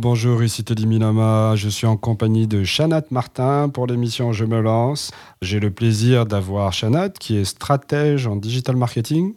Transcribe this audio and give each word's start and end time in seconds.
Bonjour, 0.00 0.44
ici 0.44 0.62
Teddy 0.62 0.86
Minama. 0.86 1.56
Je 1.56 1.68
suis 1.68 1.88
en 1.88 1.96
compagnie 1.96 2.46
de 2.46 2.62
Chanat 2.62 3.02
Martin 3.10 3.68
pour 3.68 3.88
l'émission 3.88 4.32
Je 4.32 4.44
me 4.44 4.60
lance. 4.60 5.10
J'ai 5.42 5.58
le 5.58 5.72
plaisir 5.72 6.24
d'avoir 6.24 6.72
Chanat 6.72 7.08
qui 7.08 7.36
est 7.36 7.44
stratège 7.44 8.28
en 8.28 8.36
digital 8.36 8.76
marketing. 8.76 9.34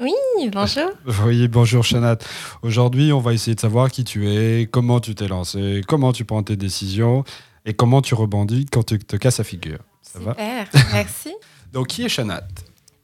Oui, 0.00 0.14
bonjour. 0.50 0.88
Oui, 1.26 1.46
bonjour 1.48 1.84
Chanat. 1.84 2.16
Aujourd'hui, 2.62 3.12
on 3.12 3.20
va 3.20 3.34
essayer 3.34 3.54
de 3.54 3.60
savoir 3.60 3.90
qui 3.90 4.02
tu 4.02 4.30
es, 4.30 4.66
comment 4.66 4.98
tu 4.98 5.14
t'es 5.14 5.28
lancé, 5.28 5.82
comment 5.86 6.14
tu 6.14 6.24
prends 6.24 6.42
tes 6.42 6.56
décisions 6.56 7.22
et 7.66 7.74
comment 7.74 8.00
tu 8.00 8.14
rebondis 8.14 8.64
quand 8.64 8.84
tu 8.84 8.98
te 8.98 9.16
casses 9.16 9.38
la 9.38 9.44
figure. 9.44 9.80
Ça 10.00 10.20
Super, 10.20 10.68
merci. 10.94 11.34
Donc, 11.74 11.88
qui 11.88 12.02
est 12.02 12.08
Chanat 12.08 12.44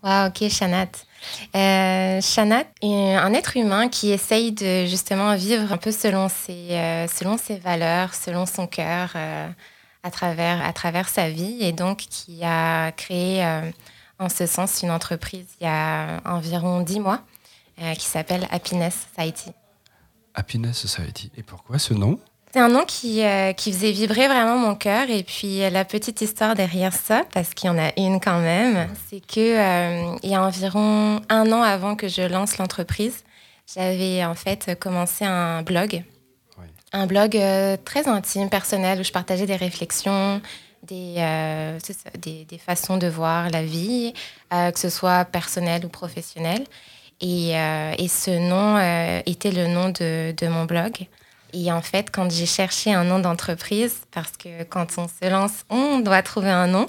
Wow, 0.05 0.29
ok, 0.29 0.51
Chanat. 0.51 1.07
Euh, 1.57 2.21
Chanat 2.21 2.67
est 2.83 3.15
un 3.15 3.33
être 3.33 3.57
humain 3.57 3.89
qui 3.89 4.11
essaye 4.11 4.53
de 4.53 4.85
justement 4.85 5.35
vivre 5.35 5.73
un 5.73 5.79
peu 5.79 5.93
selon 5.93 6.29
ses, 6.29 6.69
euh, 6.73 7.07
valeurs, 7.62 8.12
selon 8.12 8.45
son 8.45 8.67
cœur, 8.67 9.12
euh, 9.17 9.48
à, 10.03 10.11
travers, 10.11 10.62
à 10.62 10.75
travers 10.75 11.09
sa 11.09 11.31
vie, 11.31 11.57
et 11.61 11.73
donc 11.73 11.97
qui 11.97 12.45
a 12.45 12.93
créé 12.93 13.43
en 14.19 14.29
ce 14.29 14.45
sens 14.45 14.83
une 14.83 14.91
entreprise 14.91 15.47
il 15.59 15.65
y 15.65 15.67
a 15.67 16.21
environ 16.27 16.81
dix 16.81 17.00
mois 17.00 17.23
qui 17.78 18.05
s'appelle 18.05 18.47
Happiness 18.50 19.06
Society. 19.17 19.53
Happiness 20.34 20.77
Society. 20.77 21.33
Et 21.39 21.43
pourquoi 21.43 21.78
ce 21.78 21.95
nom? 21.95 22.21
C'est 22.55 22.60
un 22.60 22.69
nom 22.69 22.84
qui, 22.84 23.24
euh, 23.24 23.52
qui 23.52 23.72
faisait 23.72 23.91
vibrer 23.91 24.28
vraiment 24.28 24.56
mon 24.56 24.77
cœur. 24.77 25.10
Et 25.10 25.24
puis 25.24 25.64
euh, 25.64 25.70
la 25.70 25.84
petite 25.84 26.20
histoire 26.20 26.55
derrière 26.55 26.92
ça, 26.92 27.24
parce 27.33 27.52
qu'il 27.52 27.66
y 27.66 27.70
en 27.70 27.78
a 27.78 27.91
une 27.97 28.20
quand 28.20 28.38
même, 28.38 28.88
c'est 29.10 29.19
que 29.19 29.41
euh, 29.41 30.16
il 30.22 30.30
y 30.30 30.36
a 30.36 30.42
environ 30.42 31.20
un 31.28 31.50
an 31.50 31.62
avant 31.62 31.97
que 31.97 32.06
je 32.06 32.22
lance 32.22 32.58
l'entreprise, 32.58 33.25
j'avais 33.75 34.25
en 34.25 34.36
fait 34.36 34.78
commencé 34.78 35.25
un 35.25 35.62
blog. 35.62 36.05
Un 36.92 37.06
blog 37.06 37.36
très 37.84 38.06
intime, 38.06 38.48
personnel, 38.48 39.00
où 39.00 39.02
je 39.02 39.10
partageais 39.10 39.47
des 39.47 39.56
réflexions, 39.56 40.41
des, 40.84 41.16
des, 42.20 42.44
des, 42.44 42.58
façons 42.58 42.98
de 42.98 43.08
voir 43.08 43.50
la 43.50 43.64
vie, 43.64 44.14
que 44.52 44.78
ce 44.78 44.91
soit 44.91 45.25
personnel 45.25 45.84
ou 45.84 45.88
professionnel. 45.88 46.62
Et, 47.20 47.50
et 47.98 48.06
ce 48.06 48.30
nom 48.30 48.78
était 49.27 49.50
le 49.50 49.66
nom 49.66 49.88
de, 49.88 50.32
de 50.36 50.47
mon 50.47 50.66
blog. 50.66 51.08
Et 51.55 51.70
en 51.70 51.83
fait, 51.83 52.10
quand 52.10 52.30
j'ai 52.30 52.47
cherché 52.47 52.92
un 52.92 53.05
nom 53.05 53.20
d'entreprise, 53.20 54.00
parce 54.10 54.33
que 54.33 54.64
quand 54.64 54.86
on 54.98 55.06
se 55.06 55.30
lance, 55.30 55.64
on 55.70 56.00
doit 56.00 56.22
trouver 56.22 56.50
un 56.50 56.66
nom. 56.66 56.88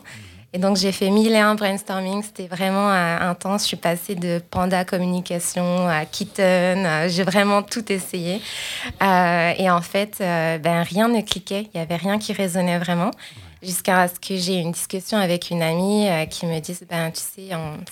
Et 0.53 0.57
donc, 0.57 0.77
j'ai 0.77 0.93
fait 0.93 1.09
mille 1.09 1.33
et 1.33 1.37
un 1.39 1.53
brainstorming. 1.53 2.23
C'était 2.23 2.47
vraiment 2.47 2.89
euh, 2.89 3.29
intense. 3.29 3.63
Je 3.63 3.67
suis 3.67 3.77
passée 3.77 4.15
de 4.15 4.41
Panda 4.49 4.85
Communication 4.85 5.87
à 5.87 6.05
Kitten. 6.05 7.09
J'ai 7.09 7.23
vraiment 7.23 7.61
tout 7.61 7.91
essayé. 7.91 8.41
Euh, 9.03 9.53
et 9.57 9.69
en 9.69 9.81
fait, 9.81 10.17
euh, 10.21 10.57
ben, 10.57 10.81
rien 10.81 11.09
ne 11.09 11.21
cliquait. 11.21 11.67
Il 11.73 11.77
n'y 11.77 11.81
avait 11.81 11.97
rien 11.97 12.17
qui 12.17 12.33
résonnait 12.33 12.79
vraiment. 12.79 13.11
Jusqu'à 13.61 14.07
ce 14.07 14.19
que 14.19 14.37
j'ai 14.37 14.55
une 14.55 14.71
discussion 14.71 15.17
avec 15.17 15.49
une 15.49 15.61
amie 15.61 16.07
qui 16.29 16.45
me 16.45 16.59
dise, 16.59 16.85
ben, 16.89 17.11
tu 17.11 17.19
sais, 17.19 17.49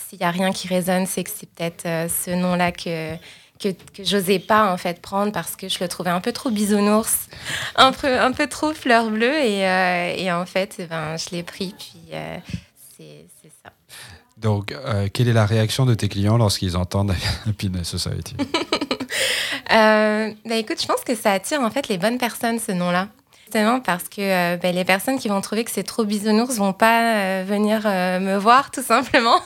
s'il 0.07 0.19
n'y 0.19 0.25
a 0.25 0.31
rien 0.31 0.51
qui 0.51 0.67
résonne, 0.67 1.05
c'est 1.05 1.23
que 1.23 1.31
c'est 1.35 1.49
peut-être 1.49 1.83
ce 1.83 2.31
nom-là 2.31 2.71
que 2.71 3.17
que, 3.63 3.69
que 3.69 4.03
j'osais 4.03 4.39
pas 4.39 4.71
en 4.71 4.77
fait 4.77 5.01
prendre 5.01 5.31
parce 5.31 5.55
que 5.55 5.69
je 5.69 5.79
le 5.79 5.87
trouvais 5.87 6.09
un 6.09 6.21
peu 6.21 6.31
trop 6.31 6.49
bisounours, 6.49 7.29
un 7.75 7.91
peu, 7.91 8.19
un 8.19 8.31
peu 8.31 8.47
trop 8.47 8.73
fleur 8.73 9.09
bleue 9.09 9.33
et, 9.33 9.67
euh, 9.67 10.13
et 10.17 10.31
en 10.31 10.45
fait 10.45 10.75
eh 10.79 10.85
ben, 10.85 11.15
je 11.17 11.35
l'ai 11.35 11.43
pris 11.43 11.73
puis 11.77 12.13
euh, 12.13 12.37
c'est 12.97 13.51
ça. 13.63 13.71
Donc 14.37 14.71
euh, 14.71 15.07
quelle 15.11 15.27
est 15.27 15.33
la 15.33 15.45
réaction 15.45 15.85
de 15.85 15.93
tes 15.93 16.09
clients 16.09 16.37
lorsqu'ils 16.37 16.75
entendent 16.75 17.15
Happiness 17.47 17.87
Society? 17.89 18.35
Bah, 20.45 20.55
écoute, 20.57 20.79
je 20.79 20.85
pense 20.85 21.03
que 21.03 21.15
ça 21.15 21.31
attire 21.31 21.61
en 21.61 21.71
fait 21.71 21.87
les 21.87 21.97
bonnes 21.97 22.19
personnes 22.19 22.59
ce 22.59 22.71
nom-là 22.71 23.07
parce 23.51 24.09
que 24.09 24.21
euh, 24.21 24.57
ben, 24.57 24.73
les 24.73 24.85
personnes 24.85 25.19
qui 25.19 25.27
vont 25.27 25.41
trouver 25.41 25.63
que 25.63 25.71
c'est 25.71 25.83
trop 25.83 26.03
bisounours 26.05 26.55
vont 26.57 26.73
pas 26.73 27.15
euh, 27.15 27.43
venir 27.45 27.83
euh, 27.85 28.19
me 28.19 28.37
voir 28.37 28.71
tout 28.71 28.81
simplement. 28.81 29.39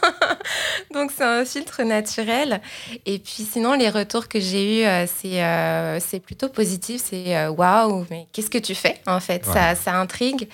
Donc 0.93 1.11
c'est 1.15 1.23
un 1.23 1.43
filtre 1.45 1.83
naturel. 1.83 2.61
Et 3.05 3.19
puis 3.19 3.47
sinon 3.49 3.73
les 3.73 3.89
retours 3.89 4.27
que 4.27 4.39
j'ai 4.39 4.83
eus 4.83 5.07
c'est 5.07 5.99
c'est 5.99 6.19
plutôt 6.19 6.49
positif, 6.49 7.01
c'est 7.03 7.47
waouh 7.47 8.05
mais 8.09 8.27
qu'est-ce 8.31 8.49
que 8.49 8.57
tu 8.57 8.75
fais 8.75 8.99
en 9.07 9.19
fait 9.19 9.45
ça, 9.45 9.75
ça 9.75 9.95
intrigue. 9.95 10.47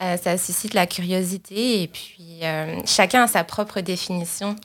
ça 0.00 0.38
suscite 0.38 0.74
la 0.74 0.86
curiosité 0.86 1.82
et 1.82 1.88
puis 1.88 2.40
chacun 2.86 3.24
a 3.24 3.26
sa 3.26 3.44
propre 3.44 3.80
définition 3.80 4.56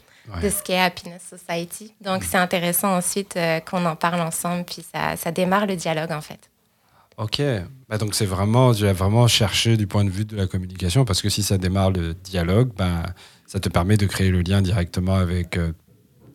de 0.42 0.50
ce 0.50 0.62
qu'est 0.64 0.80
Happiness 0.80 1.22
Society. 1.30 1.94
Donc 2.02 2.24
c'est 2.24 2.38
intéressant 2.38 2.96
ensuite 2.96 3.38
qu'on 3.70 3.86
en 3.86 3.96
parle 3.96 4.22
ensemble, 4.22 4.66
puis 4.66 4.84
ça, 4.94 5.16
ça 5.16 5.32
démarre 5.32 5.66
le 5.66 5.76
dialogue 5.76 6.12
en 6.12 6.22
fait. 6.22 6.50
Ok, 7.18 7.42
bah 7.88 7.98
donc 7.98 8.14
c'est 8.14 8.26
vraiment, 8.26 8.74
tu 8.74 8.86
as 8.86 8.92
vraiment 8.94 9.28
cherché 9.28 9.78
du 9.78 9.88
point 9.88 10.04
de 10.04 10.10
vue 10.10 10.26
de 10.26 10.36
la 10.36 10.48
communication, 10.48 11.06
parce 11.06 11.22
que 11.22 11.30
si 11.30 11.44
ça 11.44 11.58
démarre 11.58 11.92
le 11.92 12.14
dialogue, 12.14 12.72
ben, 12.76 13.04
ça 13.48 13.60
te 13.62 13.70
permet 13.70 13.96
de 13.96 14.06
créer 14.06 14.32
le 14.32 14.42
lien 14.42 14.62
directement 14.62 15.16
avec 15.16 15.56
euh, 15.56 15.72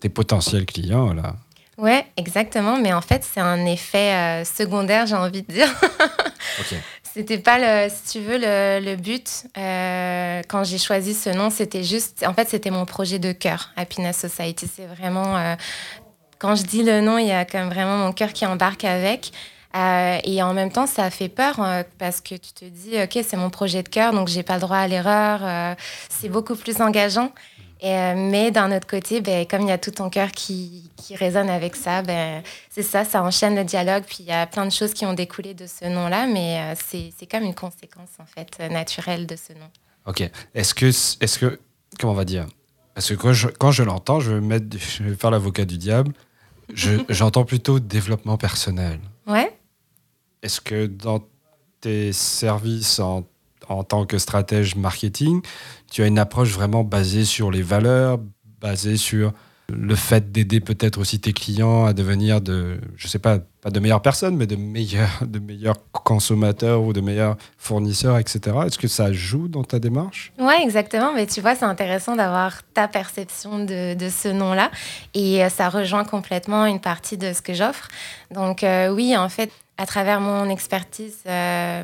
tes 0.00 0.08
potentiels 0.08 0.64
clients. 0.64 1.12
Là. 1.12 1.36
Ouais, 1.76 2.06
exactement, 2.16 2.78
mais 2.78 2.94
en 2.94 3.02
fait 3.02 3.24
c'est 3.30 3.40
un 3.40 3.66
effet 3.66 4.14
euh, 4.14 4.44
secondaire, 4.46 5.06
j'ai 5.06 5.16
envie 5.16 5.42
de 5.42 5.52
dire. 5.52 5.69
ok. 6.60 6.74
C'était 7.12 7.38
pas, 7.38 7.58
le, 7.58 7.90
si 7.90 8.12
tu 8.12 8.24
veux, 8.24 8.38
le, 8.38 8.80
le 8.82 8.96
but. 8.96 9.44
Euh, 9.58 10.42
quand 10.48 10.64
j'ai 10.64 10.78
choisi 10.78 11.12
ce 11.12 11.28
nom, 11.28 11.50
c'était 11.50 11.82
juste, 11.82 12.24
en 12.26 12.32
fait 12.32 12.48
c'était 12.48 12.70
mon 12.70 12.86
projet 12.86 13.19
de 13.19 13.32
cœur, 13.32 13.70
Happiness 13.76 14.16
Society. 14.16 14.66
C'est 14.74 14.86
vraiment, 14.86 15.56
quand 16.38 16.54
je 16.54 16.62
dis 16.62 16.84
le 16.84 17.00
nom, 17.00 17.19
il 17.19 17.26
y 17.26 17.32
a 17.32 17.44
comme 17.44 17.69
vraiment 17.69 17.98
mon 17.98 18.12
cœur 18.12 18.32
qui 18.32 18.46
embarque 18.46 18.84
avec. 18.84 19.32
Euh, 19.76 20.19
et 20.25 20.42
en 20.42 20.53
même 20.53 20.72
temps, 20.72 20.86
ça 20.86 21.10
fait 21.10 21.28
peur 21.28 21.60
euh, 21.60 21.82
parce 21.98 22.20
que 22.20 22.34
tu 22.34 22.53
te 22.53 22.64
dis, 22.64 23.00
OK, 23.00 23.25
c'est 23.25 23.36
mon 23.36 23.50
projet 23.50 23.82
de 23.82 23.88
cœur, 23.88 24.12
donc 24.12 24.28
j'ai 24.28 24.42
pas 24.42 24.54
le 24.54 24.60
droit 24.60 24.78
à 24.78 24.88
l'erreur. 24.88 25.41
Euh, 25.42 25.75
c'est 26.08 26.28
beaucoup 26.28 26.56
plus 26.56 26.81
engageant. 26.81 27.32
Et, 27.82 28.14
mais 28.14 28.50
d'un 28.50 28.76
autre 28.76 28.86
côté, 28.86 29.22
ben, 29.22 29.47
comme 29.47 29.62
il 29.62 29.69
y 29.69 29.72
a 29.72 29.78
tout 29.78 29.92
ton 29.92 30.10
cœur 30.10 30.32
qui, 30.32 30.91
qui 30.97 31.16
résonne 31.16 31.48
avec 31.48 31.76
ça, 31.76 32.03
ben, 32.03 32.42
c'est 32.69 32.82
ça, 32.82 33.04
ça 33.04 33.22
enchaîne 33.22 33.56
le 33.56 33.64
dialogue. 33.64 34.04
Puis 34.06 34.19
il 34.20 34.26
y 34.26 34.32
a 34.32 34.47
plein 34.47 34.66
de 34.66 34.72
choses 34.72 34.92
qui 34.92 35.06
ont 35.06 35.14
découlé 35.14 35.54
de 35.54 35.66
ce 35.66 35.87
nom-là, 35.87 36.26
mais 36.26 36.75
c'est 36.76 37.26
comme 37.31 37.44
une 37.44 37.54
conséquence 37.54 38.10
en 38.19 38.26
fait 38.26 38.58
naturelle 38.70 39.26
de 39.26 39.34
ce 39.34 39.54
nom. 39.54 39.70
Ok. 40.04 40.28
Est-ce 40.54 40.75
que, 40.75 40.87
est-ce 40.87 41.38
que, 41.38 41.58
comment 41.98 42.12
on 42.12 42.16
va 42.16 42.26
dire? 42.26 42.47
Parce 42.94 43.08
que 43.08 43.14
quand 43.14 43.32
je, 43.32 43.48
quand 43.48 43.72
je 43.72 43.82
l'entends, 43.82 44.20
je 44.20 44.32
vais, 44.32 44.41
mettre, 44.42 44.76
je 44.76 45.02
vais 45.02 45.14
faire 45.14 45.31
l'avocat 45.31 45.64
du 45.64 45.78
diable. 45.78 46.12
J'entends 47.08 47.44
plutôt 47.44 47.81
développement 47.81 48.37
personnel. 48.37 49.00
Ouais. 49.26 49.50
Est-ce 50.42 50.60
que 50.60 50.86
dans 50.86 51.20
tes 51.80 52.12
services 52.12 52.98
en, 52.98 53.24
en, 53.68 53.84
tant 53.84 54.06
que 54.06 54.18
stratège 54.18 54.76
marketing, 54.76 55.42
tu 55.90 56.02
as 56.02 56.06
une 56.06 56.18
approche 56.18 56.50
vraiment 56.50 56.84
basée 56.84 57.24
sur 57.24 57.50
les 57.50 57.62
valeurs, 57.62 58.18
basée 58.60 58.96
sur 58.96 59.32
le 59.72 59.94
fait 59.94 60.32
d'aider 60.32 60.60
peut-être 60.60 60.98
aussi 60.98 61.20
tes 61.20 61.32
clients 61.32 61.84
à 61.86 61.92
devenir 61.92 62.40
de, 62.40 62.80
je 62.96 63.06
sais 63.06 63.18
pas, 63.18 63.38
pas 63.60 63.70
de 63.70 63.80
meilleures 63.80 64.02
personnes, 64.02 64.36
mais 64.36 64.46
de 64.46 64.56
meilleurs, 64.56 65.20
de 65.26 65.38
meilleurs 65.38 65.76
consommateurs 65.92 66.82
ou 66.82 66.92
de 66.92 67.00
meilleurs 67.00 67.36
fournisseurs, 67.56 68.18
etc. 68.18 68.56
Est-ce 68.66 68.78
que 68.78 68.88
ça 68.88 69.12
joue 69.12 69.48
dans 69.48 69.64
ta 69.64 69.78
démarche? 69.78 70.32
Oui, 70.38 70.54
exactement. 70.62 71.12
Mais 71.14 71.26
tu 71.26 71.40
vois, 71.40 71.54
c'est 71.54 71.64
intéressant 71.64 72.16
d'avoir 72.16 72.62
ta 72.75 72.88
perception 72.88 73.64
de, 73.64 73.94
de 73.94 74.08
ce 74.08 74.28
nom-là. 74.28 74.70
Et 75.14 75.44
euh, 75.44 75.48
ça 75.48 75.69
rejoint 75.69 76.04
complètement 76.04 76.66
une 76.66 76.81
partie 76.81 77.16
de 77.16 77.32
ce 77.32 77.43
que 77.43 77.54
j'offre. 77.54 77.88
Donc 78.32 78.64
euh, 78.64 78.93
oui, 78.93 79.16
en 79.16 79.28
fait, 79.28 79.50
à 79.81 79.87
travers 79.87 80.21
mon 80.21 80.50
expertise, 80.50 81.21
euh, 81.27 81.82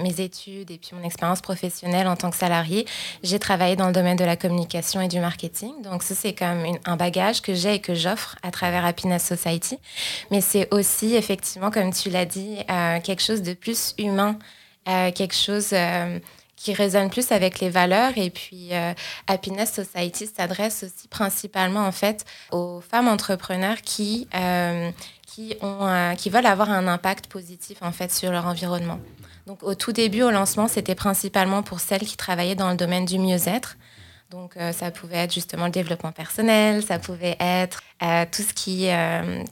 mes 0.00 0.20
études 0.20 0.72
et 0.72 0.78
puis 0.78 0.96
mon 0.96 1.04
expérience 1.04 1.40
professionnelle 1.40 2.08
en 2.08 2.16
tant 2.16 2.28
que 2.28 2.36
salarié, 2.36 2.86
j'ai 3.22 3.38
travaillé 3.38 3.76
dans 3.76 3.86
le 3.86 3.92
domaine 3.92 4.16
de 4.16 4.24
la 4.24 4.34
communication 4.34 5.00
et 5.00 5.06
du 5.06 5.20
marketing. 5.20 5.80
Donc 5.82 6.02
ça, 6.02 6.16
c'est 6.16 6.32
comme 6.32 6.64
un 6.84 6.96
bagage 6.96 7.40
que 7.40 7.54
j'ai 7.54 7.74
et 7.74 7.78
que 7.78 7.94
j'offre 7.94 8.34
à 8.42 8.50
travers 8.50 8.84
Happiness 8.84 9.24
Society. 9.24 9.78
Mais 10.32 10.40
c'est 10.40 10.74
aussi, 10.74 11.14
effectivement, 11.14 11.70
comme 11.70 11.92
tu 11.92 12.10
l'as 12.10 12.24
dit, 12.24 12.56
euh, 12.68 12.98
quelque 12.98 13.22
chose 13.22 13.42
de 13.42 13.54
plus 13.54 13.94
humain, 13.96 14.36
euh, 14.88 15.12
quelque 15.12 15.36
chose 15.36 15.72
qui 16.56 16.74
résonne 16.74 17.10
plus 17.10 17.30
avec 17.30 17.60
les 17.60 17.70
valeurs. 17.70 18.12
Et 18.16 18.30
puis, 18.30 18.70
Happiness 19.28 19.72
Society 19.72 20.26
s'adresse 20.26 20.82
aussi 20.82 21.06
principalement, 21.06 21.86
en 21.86 21.92
fait, 21.92 22.24
aux 22.50 22.80
femmes 22.80 23.06
entrepreneurs 23.06 23.80
qui 23.82 24.26
qui, 25.30 25.56
ont, 25.60 25.86
euh, 25.86 26.14
qui 26.14 26.28
veulent 26.28 26.46
avoir 26.46 26.70
un 26.70 26.88
impact 26.88 27.28
positif 27.28 27.78
en 27.82 27.92
fait 27.92 28.12
sur 28.12 28.32
leur 28.32 28.46
environnement. 28.46 28.98
Donc 29.46 29.62
au 29.62 29.74
tout 29.74 29.92
début, 29.92 30.22
au 30.22 30.30
lancement, 30.30 30.68
c'était 30.68 30.94
principalement 30.94 31.62
pour 31.62 31.80
celles 31.80 32.00
qui 32.00 32.16
travaillaient 32.16 32.56
dans 32.56 32.70
le 32.70 32.76
domaine 32.76 33.04
du 33.04 33.18
mieux-être. 33.18 33.76
Donc 34.30 34.56
euh, 34.56 34.72
ça 34.72 34.90
pouvait 34.90 35.18
être 35.18 35.32
justement 35.32 35.66
le 35.66 35.70
développement 35.70 36.12
personnel, 36.12 36.82
ça 36.82 36.98
pouvait 36.98 37.36
être 37.40 37.82
euh, 38.02 38.24
tout 38.30 38.42
ce 38.42 38.52
qui, 38.52 38.88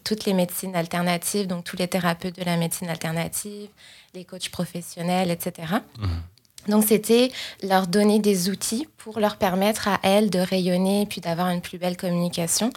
toutes 0.05 0.25
les 0.25 0.35
médecines 0.35 0.75
alternatives, 0.75 1.47
donc 1.47 1.65
tous 1.65 1.77
les 1.77 1.89
thérapeutes 1.89 2.39
de 2.39 2.45
la 2.45 2.57
médecine 2.57 2.89
alternative, 2.89 3.69
les 4.15 4.25
coachs 4.25 4.51
professionnels, 4.51 5.31
etc. 5.31 5.75
Mmh. 5.99 6.07
Donc 6.71 6.85
c'était 6.85 7.31
leur 7.63 7.87
donner 7.87 8.19
des 8.19 8.51
outils 8.51 8.87
pour 8.99 9.21
leur 9.21 9.37
permettre 9.37 9.89
à 9.89 10.01
elles 10.03 10.29
de 10.29 10.39
rayonner 10.39 11.03
et 11.03 11.07
puis 11.07 11.21
d'avoir 11.21 11.49
une 11.51 11.61
plus 11.61 11.79
belle 11.79 11.97
communication. 11.97 12.71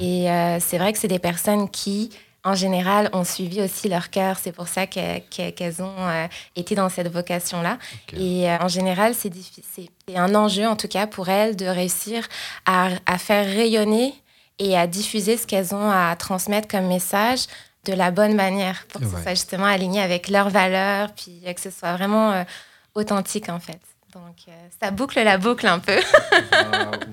Et 0.00 0.26
c'est 0.60 0.78
vrai 0.78 0.92
que 0.92 0.98
c'est 0.98 1.08
des 1.08 1.18
personnes 1.18 1.68
qui 1.68 2.10
en 2.44 2.54
général, 2.54 3.08
ont 3.14 3.24
suivi 3.24 3.62
aussi 3.62 3.88
leur 3.88 4.10
cœur. 4.10 4.38
C'est 4.38 4.52
pour 4.52 4.68
ça 4.68 4.86
qu'elles 4.86 5.82
ont 5.82 5.94
euh, 5.98 6.26
été 6.56 6.74
dans 6.74 6.90
cette 6.90 7.08
vocation-là. 7.08 7.78
Et 8.12 8.48
euh, 8.48 8.58
en 8.58 8.68
général, 8.68 9.14
c'est 9.14 9.32
un 10.14 10.34
enjeu, 10.34 10.66
en 10.66 10.76
tout 10.76 10.88
cas, 10.88 11.06
pour 11.06 11.30
elles 11.30 11.56
de 11.56 11.66
réussir 11.66 12.28
à, 12.66 12.90
faire 13.18 13.46
rayonner 13.46 14.14
et 14.58 14.76
à 14.76 14.86
diffuser 14.86 15.38
ce 15.38 15.46
qu'elles 15.46 15.74
ont 15.74 15.90
à 15.90 16.14
transmettre 16.16 16.68
comme 16.68 16.86
message 16.86 17.46
de 17.86 17.94
la 17.94 18.10
bonne 18.10 18.34
manière 18.34 18.86
pour 18.88 19.00
que 19.00 19.06
ce 19.06 19.22
soit 19.22 19.34
justement 19.34 19.66
aligné 19.66 20.00
avec 20.00 20.28
leurs 20.28 20.50
valeurs, 20.50 21.12
puis 21.12 21.42
que 21.54 21.60
ce 21.60 21.70
soit 21.70 21.96
vraiment 21.96 22.32
euh, 22.32 22.44
authentique 22.94 23.48
en 23.48 23.58
fait. 23.58 23.80
Donc, 24.14 24.36
euh, 24.46 24.52
ça 24.80 24.92
boucle 24.92 25.20
la 25.22 25.38
boucle 25.38 25.66
un 25.66 25.80
peu. 25.80 25.98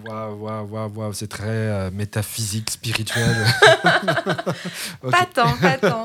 Waouh, 0.07 0.35
waouh, 0.39 0.67
waouh, 0.67 0.91
waouh, 0.93 1.13
c'est 1.13 1.27
très 1.27 1.47
euh, 1.47 1.89
métaphysique, 1.91 2.69
spirituel. 2.69 3.35
Pas 5.11 5.25
tant, 5.33 5.57
pas 5.57 5.77
tant. 5.77 6.03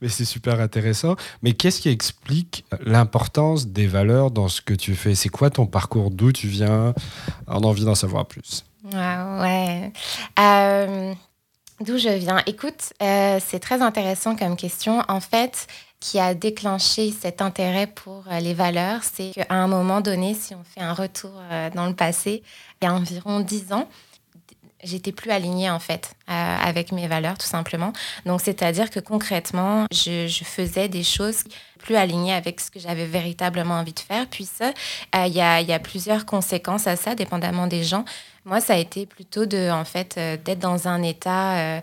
Mais 0.00 0.08
c'est 0.08 0.24
super 0.24 0.60
intéressant. 0.60 1.16
Mais 1.42 1.52
qu'est-ce 1.52 1.80
qui 1.82 1.90
explique 1.90 2.64
l'importance 2.80 3.66
des 3.66 3.86
valeurs 3.86 4.30
dans 4.30 4.48
ce 4.48 4.62
que 4.62 4.72
tu 4.72 4.94
fais? 4.94 5.14
C'est 5.14 5.28
quoi 5.28 5.50
ton 5.50 5.66
parcours? 5.66 6.10
D'où 6.10 6.32
tu 6.32 6.48
viens? 6.48 6.94
On 7.46 7.62
a 7.62 7.66
envie 7.66 7.84
d'en 7.84 7.94
savoir 7.94 8.24
plus. 8.26 8.64
ouais. 8.94 9.92
Euh, 10.38 11.12
d'où 11.80 11.98
je 11.98 12.08
viens? 12.08 12.42
Écoute, 12.46 12.92
c'est 13.00 13.60
très 13.60 13.82
intéressant 13.82 14.36
comme 14.36 14.56
question. 14.56 15.02
En 15.08 15.20
fait, 15.20 15.66
qui 16.00 16.18
a 16.20 16.34
déclenché 16.34 17.12
cet 17.12 17.42
intérêt 17.42 17.86
pour 17.86 18.24
euh, 18.30 18.38
les 18.40 18.54
valeurs, 18.54 19.00
c'est 19.02 19.32
qu'à 19.32 19.46
un 19.48 19.66
moment 19.66 20.00
donné, 20.00 20.34
si 20.34 20.54
on 20.54 20.62
fait 20.62 20.80
un 20.80 20.92
retour 20.92 21.32
euh, 21.50 21.70
dans 21.70 21.86
le 21.86 21.94
passé, 21.94 22.42
il 22.80 22.84
y 22.84 22.88
a 22.88 22.94
environ 22.94 23.40
dix 23.40 23.72
ans, 23.72 23.88
j'étais 24.84 25.10
plus 25.10 25.32
alignée 25.32 25.68
en 25.70 25.80
fait 25.80 26.12
euh, 26.30 26.32
avec 26.32 26.92
mes 26.92 27.08
valeurs 27.08 27.36
tout 27.36 27.48
simplement. 27.48 27.92
Donc 28.26 28.40
c'est-à-dire 28.40 28.90
que 28.90 29.00
concrètement, 29.00 29.86
je, 29.90 30.28
faisais 30.44 30.88
des 30.88 31.02
choses 31.02 31.42
plus 31.80 31.96
alignées 31.96 32.32
avec 32.32 32.60
ce 32.60 32.70
que 32.70 32.78
j'avais 32.78 33.06
véritablement 33.06 33.74
envie 33.74 33.92
de 33.92 33.98
faire. 33.98 34.26
Puis 34.28 34.44
ça, 34.44 34.72
il 35.26 35.32
y, 35.32 35.40
a, 35.40 35.78
plusieurs 35.80 36.26
conséquences 36.26 36.86
à 36.86 36.94
ça, 36.94 37.16
dépendamment 37.16 37.66
des 37.66 37.82
gens. 37.82 38.04
Moi, 38.44 38.60
ça 38.60 38.74
a 38.74 38.76
été 38.76 39.04
plutôt 39.04 39.46
de 39.46 39.70
en 39.70 39.84
fait 39.84 40.16
d'être 40.44 40.60
dans 40.60 40.86
un 40.86 41.02
état 41.02 41.82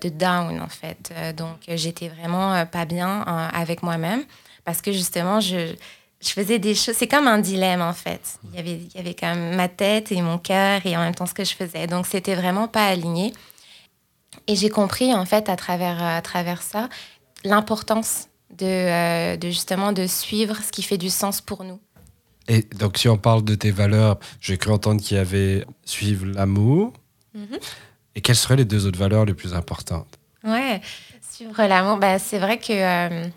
de 0.00 0.08
down 0.08 0.60
en 0.60 0.68
fait. 0.68 1.12
Euh, 1.12 1.32
donc 1.32 1.58
j'étais 1.68 2.08
vraiment 2.08 2.54
euh, 2.54 2.64
pas 2.64 2.84
bien 2.84 3.20
avec 3.52 3.82
moi-même 3.82 4.24
parce 4.64 4.80
que 4.80 4.92
justement 4.92 5.40
je, 5.40 5.74
je 6.20 6.28
faisais 6.28 6.58
des 6.58 6.74
choses. 6.74 6.94
C'est 6.96 7.08
comme 7.08 7.26
un 7.26 7.38
dilemme 7.38 7.82
en 7.82 7.92
fait. 7.92 8.38
Il 8.50 8.56
y 8.56 8.58
avait 8.58 8.76
il 8.76 8.94
y 8.94 8.98
avait 8.98 9.14
quand 9.14 9.34
même 9.34 9.56
ma 9.56 9.68
tête 9.68 10.12
et 10.12 10.20
mon 10.22 10.38
cœur 10.38 10.80
et 10.84 10.96
en 10.96 11.00
même 11.00 11.14
temps 11.14 11.26
ce 11.26 11.34
que 11.34 11.44
je 11.44 11.54
faisais. 11.54 11.86
Donc 11.86 12.06
c'était 12.06 12.34
vraiment 12.34 12.68
pas 12.68 12.86
aligné. 12.86 13.32
Et 14.46 14.56
j'ai 14.56 14.70
compris 14.70 15.14
en 15.14 15.24
fait 15.24 15.48
à 15.48 15.56
travers 15.56 16.02
à 16.02 16.22
travers 16.22 16.62
ça 16.62 16.88
l'importance 17.44 18.28
de, 18.50 19.36
de 19.36 19.48
justement 19.48 19.92
de 19.92 20.06
suivre 20.06 20.56
ce 20.62 20.70
qui 20.70 20.82
fait 20.82 20.98
du 20.98 21.10
sens 21.10 21.40
pour 21.40 21.64
nous. 21.64 21.80
Et 22.48 22.62
donc, 22.62 22.98
si 22.98 23.08
on 23.08 23.16
parle 23.16 23.44
de 23.44 23.54
tes 23.54 23.70
valeurs, 23.70 24.18
j'ai 24.40 24.56
cru 24.58 24.72
entendre 24.72 25.00
qu'il 25.00 25.16
y 25.16 25.20
avait 25.20 25.64
suivre 25.84 26.26
l'amour, 26.26 26.92
mm-hmm. 27.36 27.60
Et 28.14 28.20
quelles 28.20 28.36
seraient 28.36 28.56
les 28.56 28.64
deux 28.64 28.86
autres 28.86 28.98
valeurs 28.98 29.24
les 29.24 29.34
plus 29.34 29.54
importantes? 29.54 30.18
Ouais, 30.44 30.80
suivre 31.30 31.62
l'amour, 31.66 31.98
bah, 31.98 32.18
c'est 32.18 32.38
vrai 32.38 32.58
que 32.58 32.72
euh, 32.72 33.28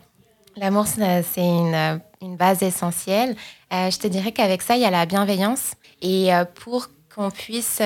l'amour, 0.57 0.88
c'est 0.88 1.24
une, 1.38 2.01
une, 2.22 2.36
base 2.36 2.63
essentielle. 2.63 3.36
Euh, 3.72 3.89
je 3.89 4.00
te 4.00 4.07
dirais 4.07 4.31
qu'avec 4.31 4.62
ça, 4.62 4.75
il 4.75 4.81
y 4.81 4.86
a 4.86 4.92
la 4.92 5.06
bienveillance. 5.06 5.75
Et 6.01 6.33
euh, 6.33 6.45
pour 6.45 6.89
qu'on 7.13 7.31
puisse 7.31 7.80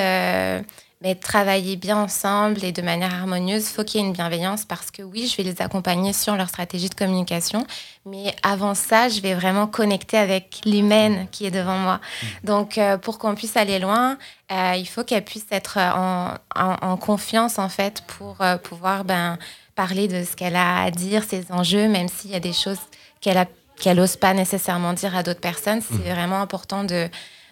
mais 1.01 1.15
travailler 1.15 1.77
bien 1.77 1.97
ensemble 1.97 2.63
et 2.63 2.73
de 2.73 2.81
manière 2.81 3.13
harmonieuse, 3.13 3.67
faut 3.67 3.85
qu'il 3.85 4.01
y 4.01 4.03
ait 4.03 4.07
une 4.07 4.13
bienveillance 4.13 4.65
parce 4.65 4.91
que 4.91 5.01
oui, 5.01 5.27
je 5.27 5.37
vais 5.37 5.43
les 5.43 5.61
accompagner 5.61 6.11
sur 6.11 6.35
leur 6.35 6.49
stratégie 6.49 6.89
de 6.89 6.95
communication, 6.95 7.65
mais 8.05 8.35
avant 8.43 8.75
ça, 8.75 9.07
je 9.07 9.21
vais 9.21 9.33
vraiment 9.33 9.65
connecter 9.65 10.17
avec 10.17 10.59
l'humaine 10.65 11.27
qui 11.31 11.45
est 11.45 11.51
devant 11.51 11.77
moi. 11.77 12.01
Mm. 12.21 12.27
Donc, 12.43 12.77
euh, 12.77 12.97
pour 12.97 13.17
qu'on 13.17 13.33
puisse 13.33 13.55
aller 13.55 13.79
loin, 13.79 14.17
euh, 14.51 14.73
il 14.75 14.87
faut 14.87 15.05
qu'elle 15.05 15.23
puisse 15.23 15.45
être 15.51 15.77
en, 15.77 16.33
en, 16.55 16.97
confiance 16.97 17.59
en 17.59 17.69
fait 17.69 18.03
pour 18.05 18.41
euh, 18.41 18.57
pouvoir 18.57 19.05
ben, 19.05 19.37
parler 19.75 20.09
de 20.09 20.25
ce 20.25 20.35
qu'elle 20.35 20.57
a 20.57 20.83
à 20.83 20.91
dire, 20.91 21.23
ses 21.23 21.49
enjeux, 21.51 21.87
même 21.87 22.09
s'il 22.09 22.31
y 22.31 22.35
a 22.35 22.41
des 22.41 22.53
choses 22.53 22.79
qu'elle 23.21 23.47
qu'elle 23.79 23.95
n'ose 23.95 24.17
pas 24.17 24.33
nécessairement 24.33 24.91
dire 24.91 25.15
à 25.15 25.23
d'autres 25.23 25.39
personnes. 25.39 25.81
C'est 25.81 26.09
mm. 26.09 26.13
vraiment 26.13 26.41
important 26.41 26.83
de, 26.83 27.07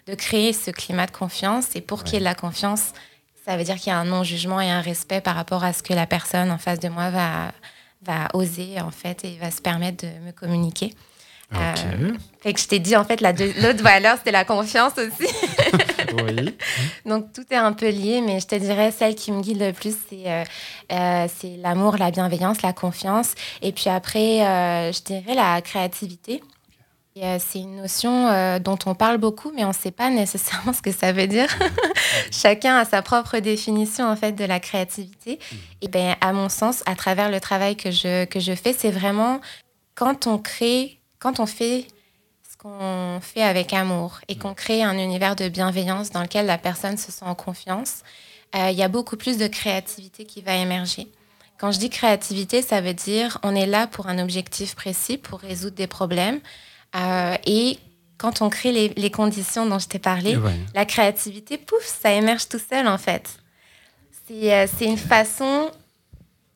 de 0.07 0.15
créer 0.15 0.51
ce 0.51 0.71
climat 0.71 1.05
de 1.05 1.11
confiance. 1.11 1.73
Et 1.75 1.81
pour 1.81 2.03
qu'il 2.03 2.15
y 2.15 2.17
ait 2.17 2.19
de 2.19 2.25
la 2.25 2.35
confiance, 2.35 2.91
ça 3.47 3.55
veut 3.55 3.63
dire 3.63 3.75
qu'il 3.75 3.87
y 3.87 3.95
a 3.95 3.97
un 3.97 4.05
non-jugement 4.05 4.59
et 4.59 4.69
un 4.69 4.81
respect 4.81 5.21
par 5.21 5.35
rapport 5.35 5.63
à 5.63 5.71
ce 5.71 5.81
que 5.81 5.93
la 5.93 6.05
personne 6.05 6.51
en 6.51 6.57
face 6.57 6.79
de 6.79 6.89
moi 6.89 7.09
va, 7.09 7.53
va 8.01 8.27
oser, 8.33 8.81
en 8.81 8.91
fait, 8.91 9.23
et 9.23 9.37
va 9.37 9.51
se 9.51 9.61
permettre 9.61 10.05
de 10.05 10.25
me 10.25 10.31
communiquer. 10.31 10.93
Euh, 11.55 12.11
fait 12.41 12.53
que 12.53 12.59
je 12.59 12.67
t'ai 12.67 12.79
dit, 12.79 12.97
en 12.97 13.05
fait, 13.05 13.21
l'autre 13.21 13.81
valeur, 13.81 14.17
c'était 14.17 14.31
la 14.31 14.43
confiance 14.43 14.91
aussi. 14.97 15.31
oui. 16.25 16.57
Donc, 17.05 17.31
tout 17.31 17.45
est 17.49 17.55
un 17.55 17.71
peu 17.71 17.87
lié, 17.87 18.19
mais 18.19 18.41
je 18.41 18.47
te 18.47 18.55
dirais, 18.55 18.91
celle 18.91 19.15
qui 19.15 19.31
me 19.31 19.41
guide 19.41 19.61
le 19.61 19.71
plus, 19.71 19.95
c'est 20.09 20.29
euh, 20.29 20.43
euh, 20.91 21.27
l'amour, 21.63 21.95
la 21.95 22.11
bienveillance, 22.11 22.61
la 22.63 22.73
confiance. 22.73 23.33
Et 23.61 23.71
puis 23.71 23.89
après, 23.89 24.91
je 24.91 25.01
dirais 25.03 25.35
la 25.35 25.61
créativité. 25.61 26.43
Euh, 27.23 27.37
c'est 27.39 27.59
une 27.59 27.77
notion 27.77 28.27
euh, 28.27 28.59
dont 28.59 28.77
on 28.85 28.93
parle 28.95 29.17
beaucoup, 29.17 29.51
mais 29.55 29.65
on 29.65 29.69
ne 29.69 29.73
sait 29.73 29.91
pas 29.91 30.09
nécessairement 30.09 30.73
ce 30.73 30.81
que 30.81 30.91
ça 30.91 31.11
veut 31.11 31.27
dire. 31.27 31.47
Chacun 32.31 32.77
a 32.77 32.85
sa 32.85 33.01
propre 33.01 33.39
définition 33.39 34.05
en 34.05 34.15
fait 34.15 34.33
de 34.33 34.45
la 34.45 34.59
créativité. 34.59 35.39
Mhm. 35.51 35.57
Et 35.81 35.87
ben, 35.87 36.15
à 36.21 36.33
mon 36.33 36.49
sens, 36.49 36.83
à 36.85 36.95
travers 36.95 37.31
le 37.31 37.39
travail 37.39 37.75
que 37.75 37.91
je, 37.91 38.25
que 38.25 38.39
je 38.39 38.53
fais, 38.53 38.73
c'est 38.73 38.91
vraiment 38.91 39.39
quand 39.95 40.27
on 40.27 40.37
crée, 40.37 40.99
quand 41.19 41.39
on 41.39 41.45
fait 41.45 41.87
ce 42.49 42.57
qu'on 42.57 43.19
fait 43.21 43.43
avec 43.43 43.73
amour 43.73 44.19
et 44.27 44.37
qu'on 44.37 44.53
crée 44.53 44.83
un 44.83 44.97
univers 44.97 45.35
de 45.35 45.49
bienveillance 45.49 46.11
dans 46.11 46.21
lequel 46.21 46.45
la 46.45 46.57
personne 46.57 46.97
se 46.97 47.11
sent 47.11 47.25
en 47.25 47.35
confiance, 47.35 48.03
euh, 48.55 48.69
il 48.69 48.77
y 48.77 48.83
a 48.83 48.87
beaucoup 48.87 49.17
plus 49.17 49.37
de 49.37 49.47
créativité 49.47 50.25
qui 50.25 50.41
va 50.41 50.55
émerger. 50.55 51.07
Quand 51.57 51.71
je 51.71 51.79
dis 51.79 51.89
créativité, 51.89 52.61
ça 52.61 52.81
veut 52.81 52.93
dire 52.93 53.39
on 53.43 53.55
est 53.55 53.65
là 53.65 53.87
pour 53.87 54.07
un 54.07 54.19
objectif 54.19 54.75
précis, 54.75 55.17
pour 55.17 55.39
résoudre 55.39 55.75
des 55.75 55.87
problèmes. 55.87 56.39
Euh, 56.95 57.35
et 57.45 57.77
quand 58.17 58.41
on 58.41 58.49
crée 58.49 58.71
les, 58.95 59.11
conditions 59.11 59.65
dont 59.65 59.79
je 59.79 59.87
t'ai 59.87 59.99
parlé, 59.99 60.37
la 60.73 60.85
créativité, 60.85 61.57
pouf, 61.57 61.83
ça 61.83 62.11
émerge 62.11 62.47
tout 62.47 62.59
seul 62.59 62.87
en 62.87 62.97
fait. 62.97 63.39
C'est 64.27 64.53
euh, 64.53 64.67
une 64.81 64.97
façon 64.97 65.71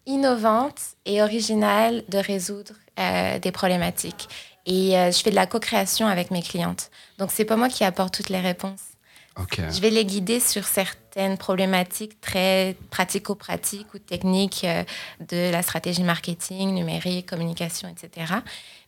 innovante 0.06 0.82
et 1.06 1.22
originale 1.22 2.04
de 2.10 2.18
résoudre 2.18 2.74
euh, 3.00 3.40
des 3.40 3.52
problématiques. 3.52 4.28
Et 4.66 4.92
je 4.92 5.20
fais 5.24 5.32
de 5.32 5.36
la 5.36 5.48
co-création 5.48 6.06
avec 6.06 6.30
mes 6.30 6.44
clientes. 6.44 6.92
Donc, 7.18 7.32
c'est 7.32 7.46
pas 7.46 7.56
moi 7.56 7.68
qui 7.68 7.84
apporte 7.84 8.14
toutes 8.14 8.30
les 8.30 8.40
réponses. 8.40 8.82
Je 9.58 9.82
vais 9.82 9.90
les 9.90 10.06
guider 10.06 10.40
sur 10.40 10.66
certaines 10.66 11.36
problématiques 11.36 12.22
très 12.22 12.76
pratico-pratiques 12.92 13.92
ou 13.96 13.98
techniques 13.98 14.68
de 15.20 15.52
la 15.52 15.64
stratégie 15.64 16.04
marketing, 16.04 16.76
numérique, 16.76 17.28
communication, 17.28 17.90
etc 17.90 18.36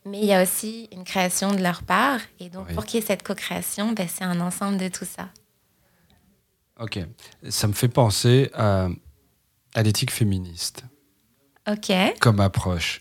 mais 0.05 0.19
il 0.19 0.25
y 0.25 0.33
a 0.33 0.43
aussi 0.43 0.89
une 0.91 1.03
création 1.03 1.53
de 1.53 1.61
leur 1.61 1.83
part. 1.83 2.19
Et 2.39 2.49
donc, 2.49 2.73
pour 2.73 2.85
qu'il 2.85 2.99
y 2.99 3.03
ait 3.03 3.05
cette 3.05 3.23
co-création, 3.23 3.93
ben, 3.93 4.07
c'est 4.07 4.23
un 4.23 4.39
ensemble 4.41 4.77
de 4.77 4.87
tout 4.87 5.05
ça. 5.05 5.29
Ok. 6.79 6.99
Ça 7.49 7.67
me 7.67 7.73
fait 7.73 7.87
penser 7.87 8.49
à, 8.53 8.89
à 9.73 9.83
l'éthique 9.83 10.11
féministe. 10.11 10.83
Ok. 11.69 11.91
Comme 12.19 12.39
approche. 12.39 12.99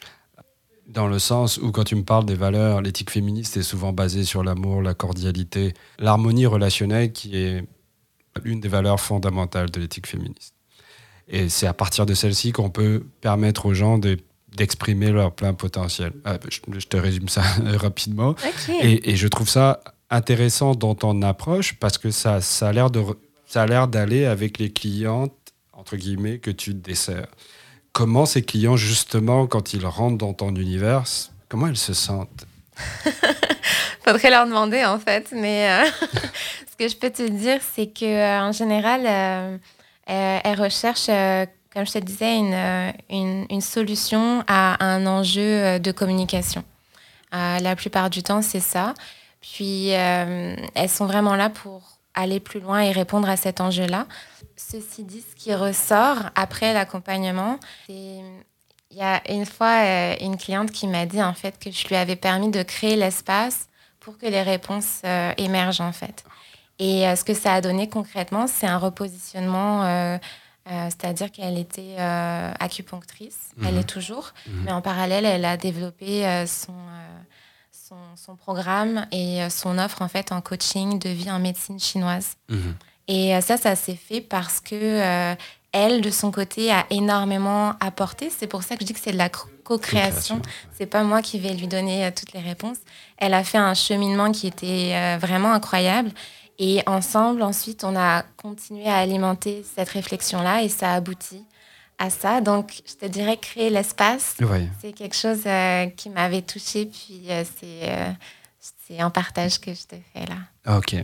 Dans 0.86 1.08
le 1.08 1.18
sens 1.18 1.58
où, 1.58 1.72
quand 1.72 1.84
tu 1.84 1.96
me 1.96 2.04
parles 2.04 2.26
des 2.26 2.34
valeurs, 2.34 2.82
l'éthique 2.82 3.10
féministe 3.10 3.56
est 3.56 3.62
souvent 3.62 3.92
basée 3.92 4.24
sur 4.24 4.44
l'amour, 4.44 4.82
la 4.82 4.94
cordialité, 4.94 5.74
l'harmonie 5.98 6.46
relationnelle 6.46 7.12
qui 7.12 7.36
est 7.36 7.64
l'une 8.44 8.60
des 8.60 8.68
valeurs 8.68 9.00
fondamentales 9.00 9.70
de 9.70 9.80
l'éthique 9.80 10.06
féministe. 10.06 10.54
Et 11.28 11.48
c'est 11.48 11.66
à 11.66 11.72
partir 11.72 12.04
de 12.06 12.14
celle-ci 12.14 12.52
qu'on 12.52 12.70
peut 12.70 13.06
permettre 13.20 13.66
aux 13.66 13.74
gens 13.74 13.98
de 13.98 14.18
d'exprimer 14.56 15.10
leur 15.10 15.32
plein 15.32 15.54
potentiel. 15.54 16.12
Ah, 16.24 16.38
je, 16.48 16.86
te 16.86 16.96
résume 16.96 17.28
ça 17.28 17.42
rapidement. 17.64 18.34
Et, 18.82 19.16
je 19.16 19.28
trouve 19.28 19.48
ça 19.48 19.80
intéressant 20.10 20.74
dans 20.74 20.94
ton 20.94 21.22
approche 21.22 21.78
parce 21.78 21.98
que 21.98 22.10
ça, 22.10 22.40
ça 22.40 22.68
a 22.68 22.72
l'air 22.72 22.90
de 22.90 23.02
ça 23.46 23.62
a 23.62 23.66
l'air 23.66 23.88
d'aller 23.88 24.24
avec 24.24 24.58
les 24.58 24.72
clientes 24.72 25.34
entre 25.72 25.96
guillemets 25.96 26.38
que 26.38 26.50
tu 26.50 26.74
desserres. 26.74 27.28
Comment 27.92 28.24
ces 28.24 28.42
clients 28.42 28.76
justement 28.76 29.46
quand 29.46 29.74
ils 29.74 29.84
rentrent 29.84 30.16
dans 30.16 30.32
ton 30.32 30.54
univers, 30.54 31.04
comment 31.48 31.66
elles 31.66 31.76
se 31.76 31.92
sentent? 31.92 32.46
Faudrait 34.04 34.30
leur 34.30 34.46
demander 34.46 34.84
en 34.84 34.98
fait, 34.98 35.28
mais 35.32 35.68
euh, 35.70 35.90
ce 36.70 36.76
que 36.78 36.88
je 36.88 36.96
peux 36.96 37.10
te 37.10 37.28
dire, 37.28 37.60
c'est 37.74 37.86
que 37.86 38.04
euh, 38.04 38.40
en 38.40 38.52
général, 38.52 39.02
euh, 39.06 39.58
elles 40.06 40.60
recherchent 40.60 41.10
comme 41.72 41.86
je 41.86 41.92
te 41.92 41.98
disais, 41.98 42.36
une, 42.36 42.92
une, 43.08 43.46
une 43.48 43.60
solution 43.60 44.44
à 44.46 44.84
un 44.84 45.06
enjeu 45.06 45.40
euh, 45.40 45.78
de 45.78 45.90
communication. 45.90 46.64
Euh, 47.34 47.58
la 47.60 47.76
plupart 47.76 48.10
du 48.10 48.22
temps, 48.22 48.42
c'est 48.42 48.60
ça. 48.60 48.92
Puis, 49.40 49.94
euh, 49.94 50.54
elles 50.74 50.88
sont 50.88 51.06
vraiment 51.06 51.34
là 51.34 51.48
pour 51.48 51.98
aller 52.14 52.40
plus 52.40 52.60
loin 52.60 52.80
et 52.80 52.92
répondre 52.92 53.28
à 53.28 53.36
cet 53.36 53.60
enjeu-là. 53.60 54.06
Ceci 54.56 55.02
dit, 55.02 55.22
ce 55.22 55.34
qui 55.34 55.54
ressort 55.54 56.18
après 56.34 56.74
l'accompagnement, 56.74 57.58
c'est 57.86 58.20
Il 58.90 58.98
y 58.98 59.02
a 59.02 59.22
une 59.32 59.46
fois 59.46 59.82
une 60.20 60.36
cliente 60.36 60.70
qui 60.70 60.86
m'a 60.86 61.06
dit 61.06 61.22
en 61.22 61.32
fait 61.32 61.58
que 61.58 61.70
je 61.70 61.88
lui 61.88 61.96
avais 61.96 62.16
permis 62.16 62.50
de 62.50 62.62
créer 62.62 62.94
l'espace 62.94 63.68
pour 63.98 64.18
que 64.18 64.26
les 64.26 64.42
réponses 64.42 65.00
émergent 65.38 65.80
en 65.80 65.92
fait. 65.92 66.22
Et 66.78 67.04
ce 67.16 67.24
que 67.24 67.32
ça 67.32 67.54
a 67.54 67.60
donné 67.62 67.88
concrètement, 67.88 68.46
c'est 68.46 68.66
un 68.66 68.76
repositionnement 68.76 70.18
euh, 70.70 70.84
c'est-à-dire 70.90 71.32
qu'elle 71.32 71.58
était 71.58 71.96
euh, 71.98 72.52
acupunctrice, 72.60 73.50
elle 73.64 73.74
mhm. 73.74 73.80
est 73.80 73.84
toujours, 73.84 74.32
mhm. 74.46 74.62
mais 74.64 74.72
en 74.72 74.80
parallèle, 74.80 75.24
elle 75.24 75.44
a 75.44 75.56
développé 75.56 76.24
euh, 76.24 76.46
son, 76.46 76.74
son, 78.16 78.36
programme 78.36 79.06
et 79.10 79.40
son 79.50 79.78
offre 79.78 80.02
en 80.02 80.08
fait 80.08 80.32
en 80.32 80.40
coaching 80.40 80.98
de 80.98 81.08
vie 81.10 81.30
en 81.30 81.40
médecine 81.40 81.80
chinoise. 81.80 82.36
Mhm. 82.48 82.74
Et 83.08 83.40
ça, 83.40 83.56
ça 83.56 83.74
s'est 83.74 83.96
fait 83.96 84.20
parce 84.20 84.60
que 84.60 85.34
elle, 85.72 86.00
de 86.00 86.10
son 86.10 86.30
côté, 86.30 86.70
a 86.70 86.86
énormément 86.90 87.74
apporté. 87.80 88.30
C'est 88.30 88.46
pour 88.46 88.62
ça 88.62 88.76
que 88.76 88.82
je 88.82 88.86
dis 88.86 88.92
que 88.94 89.00
c'est 89.00 89.12
de 89.12 89.18
la 89.18 89.28
co-création. 89.28 90.40
C'est 90.72 90.86
pas 90.86 91.02
moi 91.02 91.20
qui 91.20 91.38
vais 91.38 91.52
lui 91.52 91.66
donner 91.66 92.10
toutes 92.14 92.32
les 92.32 92.40
réponses. 92.40 92.78
Elle 93.18 93.34
a 93.34 93.44
fait 93.44 93.58
un 93.58 93.74
cheminement 93.74 94.32
qui 94.32 94.46
était 94.46 95.18
vraiment 95.18 95.52
incroyable. 95.52 96.12
Et 96.58 96.82
ensemble, 96.86 97.42
ensuite, 97.42 97.84
on 97.84 97.96
a 97.96 98.22
continué 98.36 98.86
à 98.86 98.96
alimenter 98.96 99.64
cette 99.74 99.88
réflexion-là 99.88 100.62
et 100.62 100.68
ça 100.68 100.92
aboutit 100.92 101.44
à 101.98 102.10
ça. 102.10 102.40
Donc, 102.40 102.82
je 102.86 102.94
te 102.94 103.06
dirais 103.06 103.36
créer 103.36 103.70
l'espace, 103.70 104.36
c'est 104.80 104.92
quelque 104.92 105.16
chose 105.16 105.42
euh, 105.46 105.86
qui 105.86 106.10
m'avait 106.10 106.42
touchée. 106.42 106.86
Puis, 106.86 107.22
euh, 107.30 107.44
euh, 107.64 108.12
c'est 108.60 109.00
un 109.00 109.10
partage 109.10 109.60
que 109.60 109.72
je 109.72 109.82
te 109.82 109.96
fais 110.12 110.26
là. 110.26 110.76
Ok. 110.76 110.96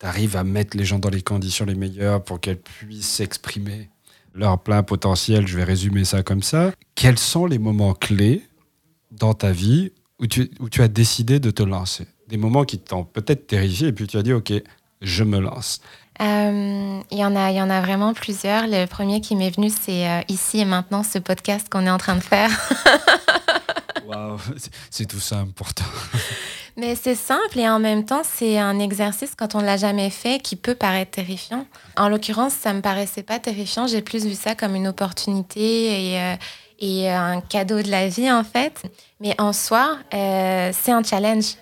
Tu 0.00 0.06
arrives 0.06 0.36
à 0.36 0.44
mettre 0.44 0.76
les 0.76 0.84
gens 0.84 0.98
dans 0.98 1.10
les 1.10 1.22
conditions 1.22 1.66
les 1.66 1.74
meilleures 1.74 2.24
pour 2.24 2.40
qu'elles 2.40 2.60
puissent 2.60 3.20
exprimer 3.20 3.90
leur 4.34 4.58
plein 4.58 4.82
potentiel. 4.82 5.46
Je 5.46 5.56
vais 5.56 5.64
résumer 5.64 6.04
ça 6.04 6.22
comme 6.22 6.42
ça. 6.42 6.72
Quels 6.94 7.18
sont 7.18 7.46
les 7.46 7.58
moments 7.58 7.94
clés 7.94 8.42
dans 9.10 9.34
ta 9.34 9.52
vie 9.52 9.92
où 10.18 10.26
tu, 10.26 10.50
où 10.60 10.68
tu 10.68 10.80
as 10.82 10.88
décidé 10.88 11.38
de 11.38 11.50
te 11.50 11.62
lancer? 11.62 12.06
Des 12.30 12.36
moments 12.36 12.64
qui 12.64 12.78
t'ont 12.78 13.04
peut-être 13.04 13.46
terrifié 13.46 13.88
et 13.88 13.92
puis 13.92 14.06
tu 14.06 14.16
as 14.16 14.22
dit, 14.22 14.32
OK, 14.32 14.52
je 15.02 15.24
me 15.24 15.40
lance 15.40 15.80
euh, 16.20 17.00
Il 17.10 17.18
y, 17.18 17.24
en 17.24 17.34
a, 17.36 17.50
y 17.50 17.60
en 17.60 17.70
a 17.70 17.80
vraiment 17.80 18.14
plusieurs. 18.14 18.66
Le 18.66 18.86
premier 18.86 19.20
qui 19.20 19.36
m'est 19.36 19.50
venu, 19.50 19.68
c'est 19.68 20.08
euh, 20.08 20.20
ici 20.28 20.60
et 20.60 20.64
maintenant, 20.64 21.02
ce 21.02 21.18
podcast 21.18 21.68
qu'on 21.68 21.86
est 21.86 21.90
en 21.90 21.98
train 21.98 22.16
de 22.16 22.22
faire. 22.22 22.50
Waouh, 24.06 24.38
c'est 24.90 25.06
tout 25.06 25.20
simple 25.20 25.52
pourtant. 25.54 25.84
Mais 26.76 26.94
c'est 26.94 27.16
simple 27.16 27.58
et 27.58 27.68
en 27.68 27.78
même 27.78 28.04
temps, 28.04 28.22
c'est 28.24 28.58
un 28.58 28.78
exercice 28.78 29.34
quand 29.36 29.54
on 29.54 29.60
ne 29.60 29.66
l'a 29.66 29.76
jamais 29.76 30.08
fait 30.08 30.40
qui 30.40 30.56
peut 30.56 30.74
paraître 30.74 31.10
terrifiant. 31.10 31.66
En 31.96 32.08
l'occurrence, 32.08 32.54
ça 32.54 32.70
ne 32.70 32.78
me 32.78 32.82
paraissait 32.82 33.24
pas 33.24 33.38
terrifiant. 33.38 33.86
J'ai 33.86 34.02
plus 34.02 34.24
vu 34.24 34.34
ça 34.34 34.54
comme 34.54 34.76
une 34.76 34.88
opportunité 34.88 36.12
et, 36.12 36.20
euh, 36.20 36.36
et 36.78 37.10
un 37.10 37.40
cadeau 37.40 37.82
de 37.82 37.90
la 37.90 38.08
vie 38.08 38.30
en 38.30 38.44
fait. 38.44 38.82
Mais 39.20 39.34
en 39.38 39.52
soi, 39.52 39.98
c'est 40.12 40.92
un 40.92 41.02
challenge 41.02 41.56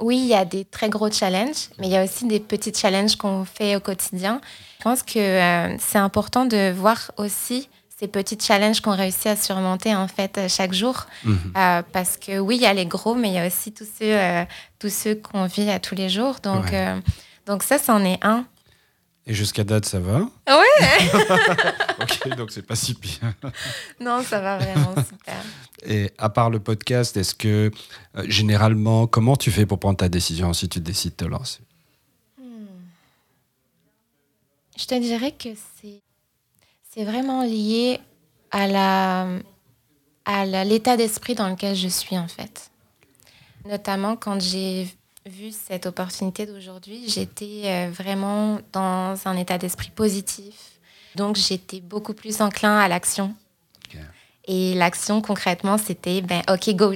oui, 0.00 0.18
il 0.18 0.26
y 0.26 0.34
a 0.34 0.44
des 0.44 0.64
très 0.64 0.88
gros 0.88 1.10
challenges, 1.10 1.68
mais 1.78 1.86
il 1.86 1.92
y 1.92 1.96
a 1.96 2.04
aussi 2.04 2.26
des 2.26 2.40
petits 2.40 2.72
challenges 2.74 3.16
qu'on 3.16 3.44
fait 3.44 3.76
au 3.76 3.80
quotidien. 3.80 4.40
Je 4.78 4.84
pense 4.84 5.02
que 5.02 5.18
euh, 5.18 5.76
c'est 5.78 5.98
important 5.98 6.44
de 6.44 6.72
voir 6.72 7.10
aussi 7.16 7.68
ces 7.98 8.08
petits 8.08 8.38
challenges 8.38 8.80
qu'on 8.80 8.94
réussit 8.94 9.26
à 9.26 9.36
surmonter 9.36 9.94
en 9.94 10.06
fait 10.06 10.38
chaque 10.48 10.74
jour. 10.74 11.06
Mhm. 11.24 11.38
Euh, 11.56 11.82
parce 11.92 12.16
que 12.18 12.38
oui, 12.38 12.56
il 12.56 12.62
y 12.62 12.66
a 12.66 12.74
les 12.74 12.86
gros, 12.86 13.14
mais 13.14 13.28
il 13.28 13.34
y 13.34 13.38
a 13.38 13.46
aussi 13.46 13.72
tous 13.72 13.84
ceux, 13.86 14.12
euh, 14.12 14.44
tous 14.78 14.92
ceux 14.92 15.14
qu'on 15.14 15.46
vit 15.46 15.70
à 15.70 15.80
tous 15.80 15.94
les 15.94 16.08
jours. 16.08 16.36
Donc, 16.42 16.66
donc 17.46 17.62
ça, 17.62 17.78
c'en 17.78 18.04
est 18.04 18.18
un. 18.22 18.44
Et 19.28 19.34
jusqu'à 19.34 19.64
date, 19.64 19.86
ça 19.86 19.98
va 19.98 20.20
Ouais 20.46 21.10
Ok, 22.00 22.36
donc 22.36 22.52
c'est 22.52 22.62
pas 22.62 22.76
si 22.76 22.94
pire. 22.94 23.34
non, 24.00 24.22
ça 24.22 24.40
va 24.40 24.56
vraiment 24.58 24.94
super. 24.94 25.42
Et 25.84 26.12
à 26.16 26.28
part 26.28 26.48
le 26.48 26.60
podcast, 26.60 27.16
est-ce 27.16 27.34
que 27.34 27.72
euh, 28.16 28.24
généralement, 28.28 29.08
comment 29.08 29.36
tu 29.36 29.50
fais 29.50 29.66
pour 29.66 29.80
prendre 29.80 29.96
ta 29.96 30.08
décision 30.08 30.52
si 30.52 30.68
tu 30.68 30.78
décides 30.78 31.16
de 31.16 31.24
te 31.24 31.28
lancer? 31.28 31.60
Hmm. 32.40 32.66
Je 34.78 34.86
te 34.86 34.94
dirais 34.94 35.32
que 35.32 35.48
c'est, 35.82 36.00
c'est 36.88 37.04
vraiment 37.04 37.42
lié 37.42 37.98
à, 38.52 38.68
la, 38.68 39.26
à 40.24 40.44
l'état 40.64 40.96
d'esprit 40.96 41.34
dans 41.34 41.48
lequel 41.48 41.74
je 41.74 41.88
suis 41.88 42.16
en 42.16 42.28
fait. 42.28 42.70
Notamment 43.64 44.14
quand 44.14 44.40
j'ai 44.40 44.86
vu 45.26 45.50
cette 45.50 45.86
opportunité 45.86 46.46
d'aujourd'hui, 46.46 47.04
j'étais 47.08 47.62
euh, 47.64 47.90
vraiment 47.90 48.58
dans 48.72 49.16
un 49.26 49.36
état 49.36 49.58
d'esprit 49.58 49.90
positif. 49.90 50.54
Donc, 51.14 51.36
j'étais 51.36 51.80
beaucoup 51.80 52.14
plus 52.14 52.40
enclin 52.40 52.78
à 52.78 52.88
l'action. 52.88 53.34
Et 54.48 54.74
l'action, 54.74 55.22
concrètement, 55.22 55.76
c'était, 55.76 56.20
ben, 56.20 56.40
OK, 56.48 56.70
go. 56.76 56.94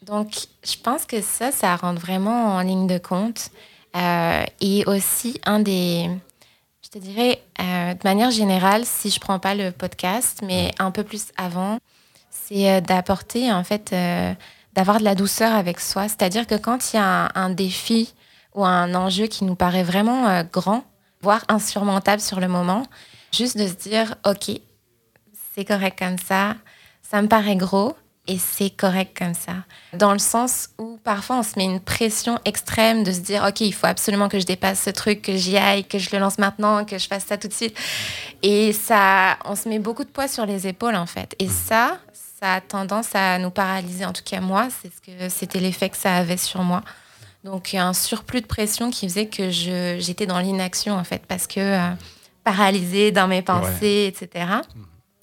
Donc, 0.00 0.32
je 0.64 0.76
pense 0.82 1.04
que 1.04 1.20
ça, 1.20 1.52
ça 1.52 1.76
rentre 1.76 2.00
vraiment 2.00 2.54
en 2.54 2.60
ligne 2.62 2.86
de 2.86 2.96
compte. 2.96 3.50
Euh, 3.94 4.44
et 4.62 4.82
aussi, 4.86 5.38
un 5.44 5.60
des, 5.60 6.08
je 6.82 6.88
te 6.88 6.98
dirais, 6.98 7.42
euh, 7.60 7.92
de 7.92 8.00
manière 8.02 8.30
générale, 8.30 8.86
si 8.86 9.10
je 9.10 9.20
prends 9.20 9.38
pas 9.38 9.54
le 9.54 9.72
podcast, 9.72 10.40
mais 10.42 10.70
un 10.78 10.90
peu 10.90 11.04
plus 11.04 11.26
avant, 11.36 11.78
c'est 12.30 12.80
d'apporter, 12.80 13.52
en 13.52 13.62
fait, 13.62 13.94
d'avoir 14.74 14.98
de 14.98 15.04
la 15.04 15.14
douceur 15.14 15.54
avec 15.54 15.80
soi. 15.80 16.08
C'est-à-dire 16.08 16.46
que 16.46 16.54
quand 16.54 16.92
il 16.92 16.96
y 16.96 17.00
a 17.00 17.30
un, 17.34 17.50
défi 17.50 18.12
ou 18.54 18.64
un 18.64 18.94
enjeu 18.94 19.26
qui 19.26 19.44
nous 19.44 19.54
paraît 19.54 19.82
vraiment 19.82 20.28
euh, 20.28 20.42
grand, 20.42 20.84
voire 21.22 21.44
insurmontable 21.48 22.20
sur 22.20 22.40
le 22.40 22.48
moment, 22.48 22.86
juste 23.32 23.56
de 23.56 23.66
se 23.66 23.74
dire, 23.74 24.16
OK, 24.26 24.50
c'est 25.54 25.64
correct 25.64 25.98
comme 25.98 26.18
ça, 26.18 26.56
ça 27.02 27.22
me 27.22 27.28
paraît 27.28 27.56
gros 27.56 27.96
et 28.26 28.38
c'est 28.38 28.70
correct 28.70 29.16
comme 29.16 29.34
ça. 29.34 29.52
Dans 29.92 30.12
le 30.12 30.18
sens 30.18 30.70
où 30.78 30.98
parfois 31.04 31.36
on 31.36 31.42
se 31.42 31.58
met 31.58 31.64
une 31.64 31.80
pression 31.80 32.38
extrême 32.44 33.04
de 33.04 33.12
se 33.12 33.20
dire, 33.20 33.44
OK, 33.46 33.60
il 33.60 33.74
faut 33.74 33.86
absolument 33.86 34.28
que 34.28 34.38
je 34.38 34.46
dépasse 34.46 34.82
ce 34.82 34.90
truc, 34.90 35.20
que 35.20 35.36
j'y 35.36 35.58
aille, 35.58 35.84
que 35.84 35.98
je 35.98 36.08
le 36.10 36.18
lance 36.18 36.38
maintenant, 36.38 36.84
que 36.84 36.96
je 36.96 37.06
fasse 37.06 37.26
ça 37.26 37.36
tout 37.36 37.48
de 37.48 37.52
suite. 37.52 37.76
Et 38.42 38.72
ça, 38.72 39.36
on 39.44 39.54
se 39.54 39.68
met 39.68 39.78
beaucoup 39.78 40.04
de 40.04 40.08
poids 40.08 40.28
sur 40.28 40.46
les 40.46 40.66
épaules 40.66 40.96
en 40.96 41.06
fait. 41.06 41.34
Et 41.38 41.48
ça, 41.48 41.98
ça 42.44 42.54
a 42.54 42.60
tendance 42.60 43.14
à 43.14 43.38
nous 43.38 43.50
paralyser, 43.50 44.04
en 44.04 44.12
tout 44.12 44.22
cas 44.22 44.40
moi, 44.40 44.68
c'est 44.82 44.92
ce 44.92 45.00
que 45.00 45.30
c'était 45.30 45.60
l'effet 45.60 45.88
que 45.88 45.96
ça 45.96 46.14
avait 46.14 46.36
sur 46.36 46.62
moi. 46.62 46.82
Donc 47.42 47.72
un 47.72 47.94
surplus 47.94 48.42
de 48.42 48.46
pression 48.46 48.90
qui 48.90 49.08
faisait 49.08 49.28
que 49.28 49.48
j'étais 49.50 50.26
dans 50.26 50.38
l'inaction 50.38 50.94
en 50.94 51.04
fait, 51.04 51.22
parce 51.26 51.46
que 51.46 51.60
euh, 51.60 51.90
paralysée 52.44 53.12
dans 53.12 53.28
mes 53.28 53.40
pensées, 53.40 54.12
etc. 54.12 54.46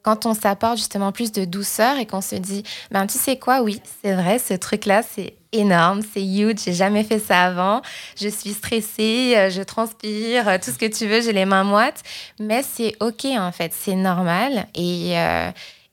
Quand 0.01 0.25
on 0.25 0.33
s'apporte 0.33 0.77
justement 0.77 1.11
plus 1.11 1.31
de 1.31 1.45
douceur 1.45 1.99
et 1.99 2.07
qu'on 2.07 2.21
se 2.21 2.35
dit, 2.35 2.63
ben 2.89 3.05
tu 3.05 3.19
sais 3.19 3.37
quoi, 3.37 3.61
oui, 3.61 3.79
c'est 4.01 4.15
vrai, 4.15 4.39
ce 4.39 4.55
truc-là, 4.55 5.03
c'est 5.03 5.35
énorme, 5.51 6.01
c'est 6.01 6.25
huge, 6.25 6.57
j'ai 6.65 6.73
jamais 6.73 7.03
fait 7.03 7.19
ça 7.19 7.43
avant, 7.43 7.83
je 8.19 8.29
suis 8.29 8.53
stressée, 8.53 9.35
euh, 9.37 9.51
je 9.51 9.61
transpire, 9.61 10.47
euh, 10.47 10.57
tout 10.57 10.71
ce 10.71 10.79
que 10.79 10.87
tu 10.87 11.05
veux, 11.05 11.21
j'ai 11.21 11.33
les 11.33 11.45
mains 11.45 11.65
moites, 11.65 12.01
mais 12.39 12.63
c'est 12.63 12.95
ok 12.99 13.25
en 13.25 13.51
fait, 13.51 13.73
c'est 13.75 13.95
normal. 13.95 14.65
Et 14.73 15.13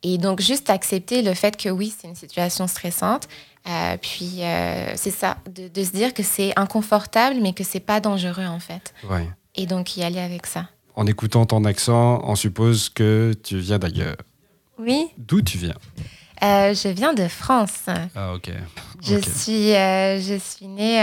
et 0.03 0.19
donc, 0.19 0.41
juste 0.41 0.71
accepter 0.71 1.23
le 1.23 1.35
fait 1.35 1.57
que 1.57 1.69
oui, 1.69 1.93
c'est 1.97 2.07
une 2.07 2.15
situation 2.15 2.67
stressante. 2.69 3.29
Euh, 3.69 3.97
puis, 4.01 4.43
euh, 4.43 4.93
c'est 4.95 5.11
ça, 5.11 5.39
de, 5.51 5.83
se 5.83 5.91
dire 5.91 6.15
que 6.15 6.23
c'est 6.23 6.53
inconfortable, 6.57 7.41
mais 7.43 7.53
que 7.53 7.65
c'est 7.65 7.81
pas 7.81 7.99
dangereux, 8.01 8.47
en 8.47 8.61
fait. 8.61 8.95
Ouais. 9.11 9.29
Et 9.57 9.67
donc, 9.67 9.97
y 9.97 10.05
aller 10.05 10.21
avec 10.21 10.47
ça. 10.47 10.69
En 10.95 11.07
écoutant 11.07 11.47
ton 11.47 11.65
accent, 11.65 12.21
on 12.25 12.37
suppose 12.37 12.89
que 12.89 13.35
tu 13.43 13.59
viens 13.59 13.79
d'ailleurs. 13.79 14.17
Oui. 14.79 15.09
D'où 15.17 15.43
tu 15.43 15.59
viens? 15.59 15.75
Euh, 16.43 16.75
Je 16.75 16.89
viens 16.89 17.13
de 17.13 17.27
France. 17.27 17.87
Ah, 18.15 18.35
ok. 18.35 18.53
Je, 19.03 19.19
Suis, 19.19 19.73
je 19.73 20.39
suis 20.39 20.69
née... 20.69 21.01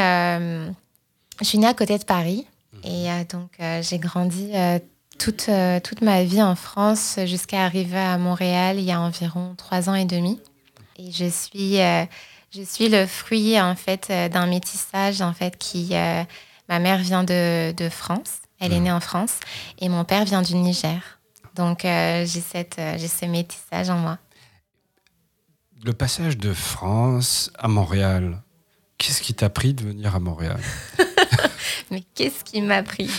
je 1.42 1.46
suis 1.46 1.58
née 1.58 1.68
à 1.68 1.74
côté 1.74 1.98
de 1.98 2.06
Paris. 2.06 2.48
Mhm. 2.74 2.92
Et 2.92 3.26
donc, 3.26 3.52
j'ai 3.82 4.00
grandi 4.00 4.52
toute, 5.18 5.50
euh, 5.50 5.80
toute 5.80 6.02
ma 6.02 6.24
vie 6.24 6.42
en 6.42 6.56
France 6.56 7.20
jusqu'à 7.26 7.66
arriver 7.66 7.98
à 7.98 8.18
Montréal 8.18 8.78
il 8.80 8.86
y 8.86 8.92
a 8.92 9.00
environ 9.00 9.56
trois 9.58 9.90
ans 9.90 9.96
et 9.96 10.06
demi. 10.06 10.40
Et 10.98 11.12
je 11.12 11.26
suis, 11.26 11.82
euh, 11.82 12.06
je 12.54 12.62
suis 12.62 12.90
le 12.90 13.06
fruit 13.06 13.60
en 13.60 13.76
fait 13.76 14.08
euh, 14.10 14.30
d'un 14.30 14.46
métissage 14.48 15.22
en 15.22 15.34
fait 15.34 15.58
qui 15.58 15.94
ma 16.70 16.80
mère 16.80 17.00
vient 17.00 17.24
de, 17.24 17.72
de, 17.72 17.90
France, 17.90 18.40
elle 18.60 18.74
est 18.74 18.80
née 18.80 18.92
en 18.92 19.00
France 19.00 19.40
et 19.80 19.90
mon 19.90 20.04
père 20.04 20.26
vient 20.26 20.42
du 20.42 20.56
Niger. 20.56 21.20
Donc 21.56 21.82
j'ai 21.84 22.26
cette 22.26 22.82
j'ai 22.98 23.08
ce 23.08 23.26
métissage 23.26 23.90
en 23.90 23.98
moi. 23.98 24.18
Le 25.84 25.94
passage 25.94 26.38
de 26.38 26.54
France 26.54 27.52
à 27.58 27.68
Montréal, 27.68 28.42
qu'est-ce 28.98 29.22
qui 29.22 29.34
t'a 29.34 29.50
pris 29.50 29.74
de 29.74 29.84
venir 29.84 30.16
à 30.16 30.20
Montréal? 30.20 30.60
mais 31.92 32.04
qu'est-ce 32.14 32.44
qui 32.44 32.62
m'a 32.62 32.84
pris 32.84 33.10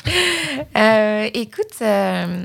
euh, 0.77 1.29
Écoute, 1.35 1.83
euh, 1.83 2.45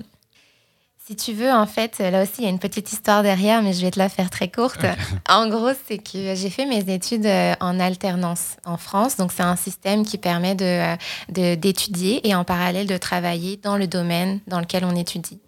si 1.11 1.15
tu 1.15 1.33
veux, 1.33 1.51
en 1.51 1.65
fait, 1.65 1.99
là 1.99 2.23
aussi, 2.23 2.33
il 2.39 2.43
y 2.43 2.47
a 2.47 2.49
une 2.49 2.59
petite 2.59 2.93
histoire 2.93 3.21
derrière, 3.21 3.61
mais 3.61 3.73
je 3.73 3.81
vais 3.81 3.91
te 3.91 3.99
la 3.99 4.07
faire 4.07 4.29
très 4.29 4.49
courte. 4.49 4.85
En 5.29 5.49
gros, 5.49 5.71
c'est 5.87 5.97
que 5.97 6.35
j'ai 6.35 6.49
fait 6.49 6.65
mes 6.65 6.93
études 6.93 7.25
euh, 7.25 7.53
en 7.59 7.79
alternance 7.79 8.57
en 8.65 8.77
France. 8.77 9.17
Donc, 9.17 9.31
c'est 9.31 9.43
un 9.43 9.55
système 9.55 10.05
qui 10.05 10.17
permet 10.17 10.55
d'étudier 10.55 10.97
de, 11.29 11.55
d'étudier 11.55 12.27
et 12.27 12.35
en 12.35 12.43
parallèle 12.43 12.87
de 12.87 12.97
travailler 12.97 13.57
dans 13.57 13.77
le 13.77 13.87
domaine 13.87 14.39
dans 14.47 14.59
lequel 14.59 14.85
on 14.85 14.95
étudie. 14.95 15.39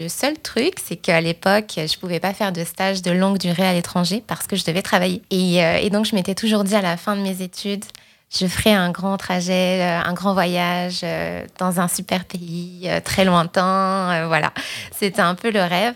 Le 0.00 0.08
seul 0.08 0.38
truc, 0.38 0.74
c'est 0.84 0.96
qu'à 0.96 1.20
l'époque, 1.22 1.72
je 1.76 1.82
ne 1.82 2.00
pouvais 2.00 2.20
pas 2.20 2.34
faire 2.34 2.52
de 2.52 2.64
stage 2.64 3.00
de 3.00 3.10
longue 3.10 3.38
durée 3.38 3.66
à 3.66 3.72
l'étranger 3.72 4.22
parce 4.26 4.46
que 4.46 4.56
je 4.56 4.64
devais 4.64 4.82
travailler. 4.82 5.22
Et, 5.30 5.64
euh, 5.64 5.78
et 5.78 5.88
donc, 5.88 6.04
je 6.04 6.14
m'étais 6.14 6.34
toujours 6.34 6.64
dit 6.64 6.74
à 6.74 6.82
la 6.82 6.98
fin 6.98 7.16
de 7.16 7.22
mes 7.22 7.40
études, 7.40 7.84
je 8.30 8.46
ferai 8.46 8.72
un 8.72 8.90
grand 8.90 9.16
trajet, 9.16 9.80
euh, 9.80 10.02
un 10.02 10.12
grand 10.12 10.34
voyage 10.34 11.00
euh, 11.02 11.44
dans 11.58 11.80
un 11.80 11.88
super 11.88 12.24
pays 12.24 12.88
très 13.04 13.24
lointain. 13.24 14.26
voilà, 14.26 14.52
c'était 14.92 15.22
un 15.22 15.34
peu 15.34 15.50
le 15.50 15.62
rêve. 15.62 15.94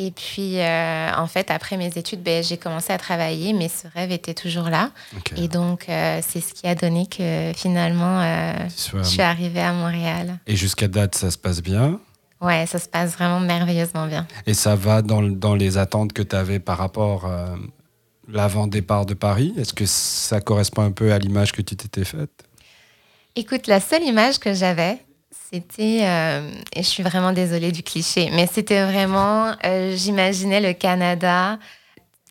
Et 0.00 0.12
puis, 0.12 0.58
en 0.62 1.26
fait, 1.26 1.50
après 1.50 1.76
mes 1.76 1.88
études, 1.98 2.22
ben, 2.22 2.40
j'ai 2.40 2.56
commencé 2.56 2.92
à 2.92 2.98
travailler, 2.98 3.52
mais 3.52 3.66
ce 3.68 3.88
rêve 3.92 4.12
était 4.12 4.32
toujours 4.32 4.68
là. 4.68 4.92
Et 5.36 5.48
donc, 5.48 5.86
c'est 5.88 6.40
ce 6.40 6.54
qui 6.54 6.68
a 6.68 6.76
donné 6.76 7.08
que 7.08 7.50
finalement, 7.56 8.22
je 8.68 9.02
suis 9.02 9.22
arrivée 9.22 9.60
à 9.60 9.72
Montréal. 9.72 10.38
Et 10.46 10.54
jusqu'à 10.54 10.86
date, 10.86 11.16
ça 11.16 11.32
se 11.32 11.36
passe 11.36 11.60
bien? 11.60 11.98
Ouais, 12.40 12.66
ça 12.66 12.78
se 12.78 12.88
passe 12.88 13.14
vraiment 13.14 13.40
merveilleusement 13.40 14.06
bien. 14.06 14.26
Et 14.46 14.54
ça 14.54 14.76
va 14.76 15.02
dans, 15.02 15.22
dans 15.22 15.54
les 15.54 15.76
attentes 15.76 16.12
que 16.12 16.22
tu 16.22 16.36
avais 16.36 16.60
par 16.60 16.78
rapport 16.78 17.26
euh, 17.26 17.56
l'avant-départ 18.28 19.06
de 19.06 19.14
Paris 19.14 19.54
Est-ce 19.58 19.72
que 19.72 19.86
ça 19.86 20.40
correspond 20.40 20.82
un 20.82 20.92
peu 20.92 21.12
à 21.12 21.18
l'image 21.18 21.52
que 21.52 21.62
tu 21.62 21.76
t'étais 21.76 22.04
faite? 22.04 22.44
Écoute, 23.36 23.66
la 23.66 23.80
seule 23.80 24.02
image 24.02 24.38
que 24.38 24.52
j'avais, 24.52 24.98
c'était, 25.50 26.00
euh, 26.02 26.50
et 26.74 26.82
je 26.82 26.88
suis 26.88 27.02
vraiment 27.02 27.32
désolée 27.32 27.72
du 27.72 27.82
cliché, 27.82 28.30
mais 28.32 28.46
c'était 28.46 28.84
vraiment, 28.84 29.52
euh, 29.64 29.94
j'imaginais 29.96 30.60
le 30.60 30.72
Canada, 30.72 31.58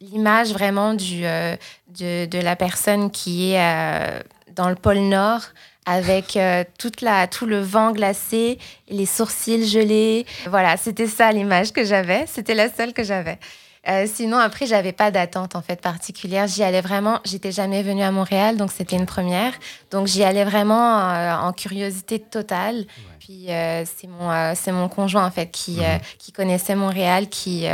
l'image 0.02 0.52
vraiment 0.52 0.94
du, 0.94 1.22
de, 1.22 2.26
de, 2.26 2.40
la 2.40 2.56
personne 2.56 3.10
qui 3.10 3.54
est 3.54 4.24
dans 4.54 4.70
le 4.70 4.76
pôle 4.76 5.00
Nord 5.00 5.42
avec 5.88 6.36
euh, 6.36 6.66
toute 6.78 7.00
la, 7.00 7.28
tout 7.28 7.46
le 7.46 7.62
vent 7.62 7.94
glacé, 7.94 8.60
les 8.90 9.06
sourcils 9.06 9.66
gelés. 9.66 10.26
Voilà, 10.50 10.76
c'était 10.76 11.08
ça 11.08 11.32
l'image 11.32 11.72
que 11.72 11.86
j'avais. 11.86 12.26
C'était 12.28 12.56
la 12.56 12.70
seule 12.70 12.92
que 12.92 13.04
j'avais. 13.04 13.40
Euh, 13.88 14.06
sinon, 14.12 14.38
après, 14.38 14.66
j'avais 14.66 14.92
pas 14.92 15.12
d'attente 15.12 15.56
en 15.56 15.62
fait 15.62 15.80
particulière. 15.80 16.48
J'y 16.48 16.64
allais 16.64 16.82
vraiment. 16.82 17.20
J'étais 17.26 17.52
jamais 17.52 17.84
venue 17.84 18.04
à 18.04 18.12
Montréal, 18.12 18.58
donc 18.58 18.72
c'était 18.72 18.96
une 18.96 19.06
première. 19.06 19.54
Donc 19.92 20.08
j'y 20.08 20.24
allais 20.24 20.44
vraiment 20.44 21.00
euh, 21.00 21.36
en 21.36 21.54
curiosité 21.54 22.20
totale. 22.20 22.86
Puis 23.20 23.48
c'est 23.48 24.08
mon 24.08 24.56
c'est 24.56 24.72
mon 24.72 24.88
conjoint 24.88 25.26
en 25.26 25.32
fait 25.32 25.48
qui 25.48 25.78
mhm. 25.78 26.00
qui 26.18 26.32
connaissait 26.32 26.76
Montréal, 26.76 27.28
qui 27.28 27.66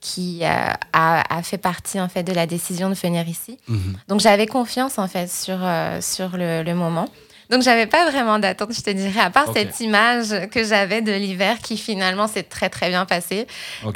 qui 0.00 0.44
a, 0.44 0.78
a, 0.92 1.42
fait 1.42 1.58
partie 1.58 2.00
en 2.00 2.08
fait 2.08 2.22
de 2.22 2.32
la 2.32 2.46
décision 2.46 2.88
de 2.90 2.94
venir 2.94 3.26
ici. 3.28 3.58
Mhm. 3.68 3.96
Donc 4.08 4.20
j'avais 4.20 4.46
confiance 4.46 4.98
en 4.98 5.08
fait 5.08 5.30
sur 5.30 5.58
sur 6.00 6.36
le, 6.36 6.62
le 6.62 6.74
moment. 6.74 7.08
Donc, 7.50 7.62
j'avais 7.62 7.86
pas 7.86 8.08
vraiment 8.08 8.38
d'attente, 8.38 8.72
je 8.72 8.80
te 8.80 8.90
dirais, 8.90 9.20
à 9.20 9.30
part 9.30 9.52
cette 9.52 9.80
image 9.80 10.48
que 10.50 10.64
j'avais 10.64 11.02
de 11.02 11.10
l'hiver 11.10 11.58
qui 11.58 11.76
finalement 11.76 12.28
s'est 12.28 12.44
très, 12.44 12.68
très 12.68 12.88
bien 12.90 13.04
passé. 13.06 13.46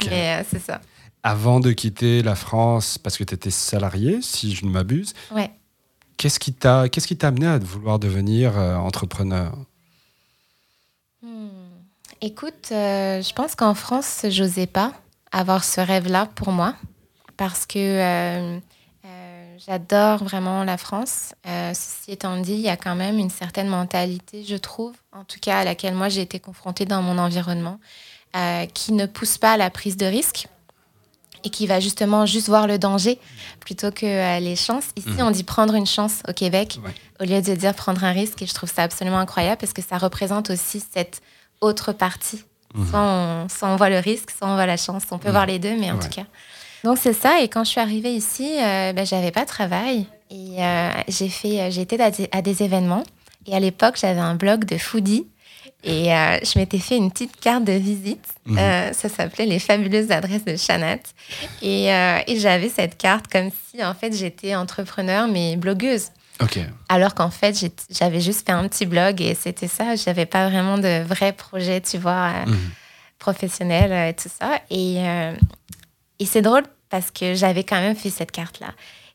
Mais 0.09 0.41
euh, 0.41 0.43
c'est 0.51 0.61
ça. 0.61 0.81
Avant 1.27 1.59
de 1.59 1.71
quitter 1.71 2.21
la 2.21 2.35
France, 2.35 2.97
parce 2.97 3.17
que 3.17 3.23
tu 3.23 3.33
étais 3.33 3.49
salarié, 3.49 4.21
si 4.21 4.53
je 4.53 4.65
ne 4.65 4.69
m'abuse, 4.69 5.13
ouais. 5.31 5.51
qu'est-ce 6.17 6.39
qui 6.39 6.53
t'a 6.53 6.87
qu'est-ce 6.87 7.07
qui 7.07 7.17
t'a 7.17 7.29
amené 7.29 7.47
à 7.47 7.57
vouloir 7.57 7.99
devenir 7.99 8.57
euh, 8.57 8.75
entrepreneur? 8.75 9.57
Hmm. 11.23 11.49
Écoute, 12.21 12.69
euh, 12.71 13.21
je 13.21 13.33
pense 13.33 13.55
qu'en 13.55 13.73
France, 13.73 14.25
j'osais 14.29 14.67
pas 14.67 14.93
avoir 15.31 15.63
ce 15.63 15.81
rêve-là 15.81 16.27
pour 16.35 16.51
moi 16.51 16.75
parce 17.37 17.65
que 17.65 18.61
J'adore 19.67 20.23
vraiment 20.23 20.63
la 20.63 20.77
France. 20.77 21.33
Euh, 21.47 21.73
ceci 21.73 22.11
étant 22.11 22.37
dit, 22.37 22.53
il 22.53 22.59
y 22.59 22.69
a 22.69 22.77
quand 22.77 22.95
même 22.95 23.17
une 23.17 23.29
certaine 23.29 23.67
mentalité, 23.67 24.43
je 24.43 24.55
trouve, 24.55 24.93
en 25.11 25.23
tout 25.23 25.39
cas 25.39 25.59
à 25.59 25.63
laquelle 25.63 25.95
moi 25.95 26.09
j'ai 26.09 26.21
été 26.21 26.39
confrontée 26.39 26.85
dans 26.85 27.01
mon 27.01 27.17
environnement, 27.17 27.79
euh, 28.35 28.65
qui 28.67 28.91
ne 28.91 29.05
pousse 29.05 29.37
pas 29.37 29.53
à 29.53 29.57
la 29.57 29.69
prise 29.69 29.97
de 29.97 30.05
risque 30.05 30.47
et 31.45 31.49
qui 31.49 31.67
va 31.67 31.79
justement 31.79 32.25
juste 32.25 32.47
voir 32.47 32.67
le 32.67 32.77
danger 32.77 33.19
plutôt 33.59 33.91
que 33.91 34.05
euh, 34.05 34.39
les 34.39 34.55
chances. 34.55 34.87
Ici, 34.97 35.09
mhm. 35.09 35.21
on 35.21 35.31
dit 35.31 35.43
prendre 35.43 35.75
une 35.75 35.85
chance 35.85 36.21
au 36.27 36.33
Québec 36.33 36.79
au 37.21 37.23
lieu 37.23 37.41
de 37.41 37.55
dire 37.55 37.73
prendre 37.73 38.03
un 38.03 38.11
risque. 38.11 38.41
Et 38.41 38.47
je 38.47 38.53
trouve 38.53 38.69
ça 38.69 38.83
absolument 38.83 39.19
incroyable 39.19 39.57
parce 39.57 39.71
que 39.71 39.81
ça 39.81 39.97
représente 39.97 40.49
aussi 40.49 40.83
cette 40.93 41.21
autre 41.61 41.93
partie. 41.93 42.43
Mhm. 42.73 42.87
Soit, 43.47 43.69
on, 43.69 43.75
voit 43.77 43.89
le 43.89 43.99
risque, 43.99 44.31
soit 44.31 44.47
on 44.47 44.55
voit 44.55 44.65
la 44.65 44.77
chance. 44.77 45.03
On 45.11 45.17
peut 45.17 45.27
mhm. 45.27 45.33
voir 45.33 45.45
les 45.45 45.59
deux, 45.59 45.77
mais 45.77 45.91
en 45.91 45.99
tout 45.99 46.09
cas. 46.09 46.25
Donc 46.85 46.99
c'est 46.99 47.13
ça. 47.13 47.41
Et 47.41 47.47
quand 47.47 47.63
je 47.63 47.71
suis 47.71 47.81
arrivée 47.81 48.13
ici, 48.13 48.57
euh, 48.61 48.93
ben, 48.93 49.05
j'avais 49.05 49.31
pas 49.31 49.41
de 49.41 49.49
travail 49.49 50.05
et 50.29 50.63
euh, 50.63 50.89
j'ai 51.07 51.29
fait, 51.29 51.61
euh, 51.61 51.81
été 51.81 51.99
à 52.31 52.41
des, 52.41 52.63
événements. 52.63 53.03
Et 53.47 53.55
à 53.55 53.59
l'époque, 53.59 53.95
j'avais 53.99 54.19
un 54.19 54.35
blog 54.35 54.65
de 54.65 54.77
foodie 54.77 55.25
et 55.83 56.05
je 56.05 56.57
m'étais 56.57 56.79
fait 56.79 56.97
une 56.97 57.11
petite 57.11 57.39
carte 57.39 57.63
de 57.63 57.73
visite. 57.73 58.25
Mhm. 58.45 58.57
ça 58.93 59.09
s'appelait 59.09 59.45
les 59.45 59.59
fabuleuses 59.59 60.11
adresses 60.11 60.45
de 60.45 60.55
Chanat. 60.55 60.97
Et, 61.61 61.85
et 61.87 62.39
j'avais 62.39 62.69
cette 62.69 62.97
carte 62.97 63.27
comme 63.27 63.49
si 63.51 63.83
en 63.83 63.93
fait 63.93 64.15
j'étais 64.15 64.55
entrepreneur 64.55 65.27
mais 65.27 65.57
blogueuse. 65.57 66.09
Alors 66.89 67.13
qu'en 67.13 67.29
fait, 67.29 67.55
j'avais 67.89 68.19
juste 68.19 68.45
fait 68.45 68.51
un 68.51 68.67
petit 68.67 68.85
blog 68.85 69.21
et 69.21 69.35
c'était 69.35 69.67
ça. 69.67 69.95
J'avais 69.95 70.25
pas 70.25 70.49
vraiment 70.49 70.77
de 70.77 71.03
vrai 71.03 71.33
projet, 71.33 71.81
tu 71.81 71.97
vois, 71.97 72.45
mhm. 72.45 72.57
professionnel 73.19 74.09
et 74.09 74.13
tout 74.13 74.29
ça. 74.29 74.59
Et, 74.71 74.97
et 76.19 76.25
c'est 76.25 76.41
drôle 76.41 76.63
parce 76.89 77.11
que 77.11 77.35
j'avais 77.35 77.63
quand 77.63 77.79
même 77.79 77.95
fait 77.95 78.09
cette 78.09 78.31
carte-là. 78.31 78.73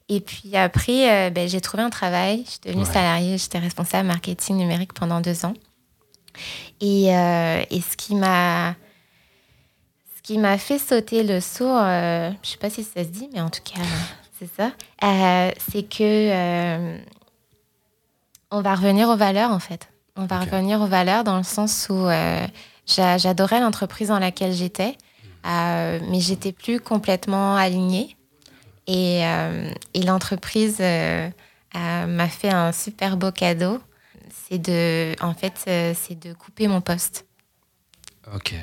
Et 0.09 0.21
puis 0.21 0.57
après, 0.57 1.29
euh, 1.29 1.31
ben, 1.31 1.49
j'ai 1.49 1.61
trouvé 1.61 1.83
un 1.83 1.91
travail. 1.91 2.43
Je 2.45 2.51
suis 2.51 2.61
devenue 2.65 2.85
salariée. 2.85 3.39
J'étais 3.39 3.59
responsable 3.59 4.09
marketing 4.09 4.57
numérique 4.57 4.93
pendant 4.93 5.21
deux 5.21 5.45
ans. 5.45 5.55
Et, 6.81 7.15
euh, 7.15 7.63
et 7.71 7.81
ce 7.81 7.97
qui 7.97 8.15
m'a 8.15 8.75
ce 10.17 10.23
qui 10.23 10.39
m'a 10.39 10.59
fait 10.59 10.79
sauter 10.79 11.23
le 11.25 11.41
saut, 11.41 11.65
euh, 11.67 12.31
je 12.43 12.51
sais 12.51 12.57
pas 12.59 12.71
si 12.71 12.85
ça 12.85 13.03
se 13.03 13.09
dit, 13.09 13.29
mais 13.33 13.41
en 13.41 13.51
tout 13.51 13.63
cas, 13.65 13.81
c'est 14.39 14.51
ça. 14.55 14.73
c'est 15.71 15.83
que 15.83 16.99
on 18.51 18.61
va 18.61 18.75
revenir 18.75 19.09
aux 19.09 19.17
valeurs 19.17 19.51
en 19.51 19.59
fait. 19.59 19.89
On 20.17 20.27
va 20.27 20.41
revenir 20.41 20.81
aux 20.81 20.87
valeurs 20.87 21.25
dans 21.25 21.37
le 21.37 21.45
sens 21.45 21.89
où 21.91 22.07
j'adorais 22.87 23.61
l'entreprise 23.61 24.09
dans 24.09 24.19
laquelle 24.19 24.53
j'étais. 24.53 24.97
Euh, 25.47 25.99
mais 26.09 26.21
j'étais 26.21 26.53
plus 26.53 26.81
complètement 26.81 27.57
alignée. 27.57 28.17
Et, 28.87 29.25
euh, 29.25 29.71
et 29.95 30.03
l'entreprise 30.03 30.79
euh, 30.81 31.31
m'a 31.75 32.29
fait 32.29 32.51
un 32.51 32.73
super 32.73 33.17
beau 33.17 33.31
cadeau. 33.31 33.79
C'est 34.51 34.59
de, 34.59 35.15
en 35.21 35.33
fait, 35.35 35.53
c'est 35.95 36.19
de 36.19 36.33
couper 36.33 36.67
mon 36.67 36.81
poste. 36.81 37.27
Ok. 38.35 38.55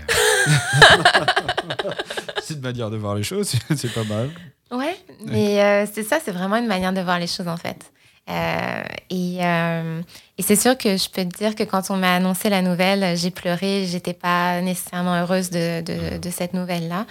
c'est 2.42 2.56
une 2.56 2.62
manière 2.62 2.90
de 2.90 2.98
voir 2.98 3.16
les 3.16 3.24
choses, 3.24 3.56
c'est 3.76 3.94
pas 3.94 4.04
mal. 4.04 4.30
Ouais, 4.72 4.98
mais 5.26 5.86
c'est 5.94 6.04
ça, 6.04 6.20
c'est 6.24 6.32
vraiment 6.32 6.58
une 6.58 6.68
manière 6.68 6.94
de 6.94 7.02
voir 7.02 7.20
les 7.20 7.28
choses 7.28 7.48
en 7.48 7.58
fait. 7.58 7.92
Euh, 8.30 8.84
et, 9.10 9.38
euh, 9.42 10.02
et 10.38 10.42
c'est 10.42 10.58
sûr 10.58 10.78
que 10.78 10.98
je 10.98 11.10
peux 11.10 11.24
te 11.24 11.38
dire 11.38 11.56
que 11.56 11.64
quand 11.64 11.90
on 11.90 11.96
m'a 11.96 12.16
annoncé 12.16 12.50
la 12.50 12.62
nouvelle, 12.62 13.16
j'ai 13.16 13.32
pleuré. 13.32 13.86
J'étais 13.88 14.14
pas 14.14 14.62
nécessairement 14.62 15.16
heureuse 15.16 15.50
de, 15.50 15.82
de, 15.82 16.18
de 16.18 16.30
cette 16.30 16.54
nouvelle-là. 16.54 17.06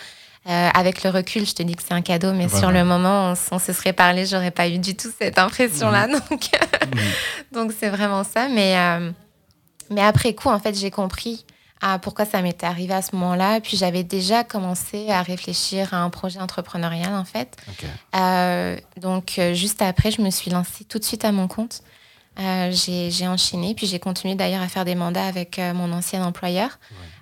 Euh, 0.49 0.69
avec 0.75 1.03
le 1.03 1.11
recul, 1.11 1.45
je 1.47 1.55
te 1.55 1.63
dis 1.63 1.75
que 1.75 1.83
c'est 1.83 1.95
un 1.95 2.03
cadeau, 2.03 2.33
mais 2.33 2.49
sur 2.49 2.71
le 2.71 2.85
moment, 2.85 3.35
on, 3.51 3.59
se 3.59 3.73
serait 3.73 3.93
parlé, 3.93 4.27
j'aurais 4.27 4.53
pas 4.53 4.69
eu 4.69 4.79
du 4.79 4.97
tout 4.97 5.09
cette 5.19 5.39
impression-là. 5.39 6.07
Donc, 6.31 6.51
donc 7.53 7.73
c'est 7.79 7.89
vraiment 7.89 8.23
ça. 8.23 8.49
Mais, 8.49 8.77
mais 9.91 10.03
après 10.03 10.35
coup, 10.35 10.49
en 10.49 10.61
fait, 10.61 10.79
j'ai 10.79 10.91
compris 10.91 11.45
à 11.81 11.99
pourquoi 11.99 12.25
ça 12.25 12.43
m'était 12.43 12.67
arrivé 12.67 12.95
à 12.95 13.03
ce 13.03 13.15
moment-là. 13.17 13.61
Puis 13.61 13.77
j'avais 13.77 14.03
déjà 14.03 14.45
commencé 14.45 15.11
à 15.11 15.23
réfléchir 15.23 15.93
à 15.95 15.99
un 15.99 16.11
projet 16.11 16.41
entrepreneurial, 16.41 17.15
en 17.15 17.25
fait. 17.25 17.57
Euh, 18.15 18.77
donc, 19.01 19.39
euh, 19.39 19.55
juste 19.55 19.83
après, 19.83 20.11
je 20.11 20.23
me 20.23 20.31
suis 20.31 20.51
lancée 20.51 20.85
tout 20.85 20.99
de 20.99 21.05
suite 21.05 21.25
à 21.25 21.33
mon 21.33 21.49
compte. 21.49 21.83
Euh, 22.39 22.71
j'ai 22.71 23.29
enchaîné, 23.29 23.75
puis 23.75 23.87
j'ai 23.87 23.99
continué 23.99 24.35
d'ailleurs 24.35 24.63
à 24.63 24.69
faire 24.69 24.85
des 24.85 24.95
mandats 24.95 25.25
avec 25.25 25.59
mon 25.59 25.91
ancien 25.93 26.23
employeur, 26.23 26.79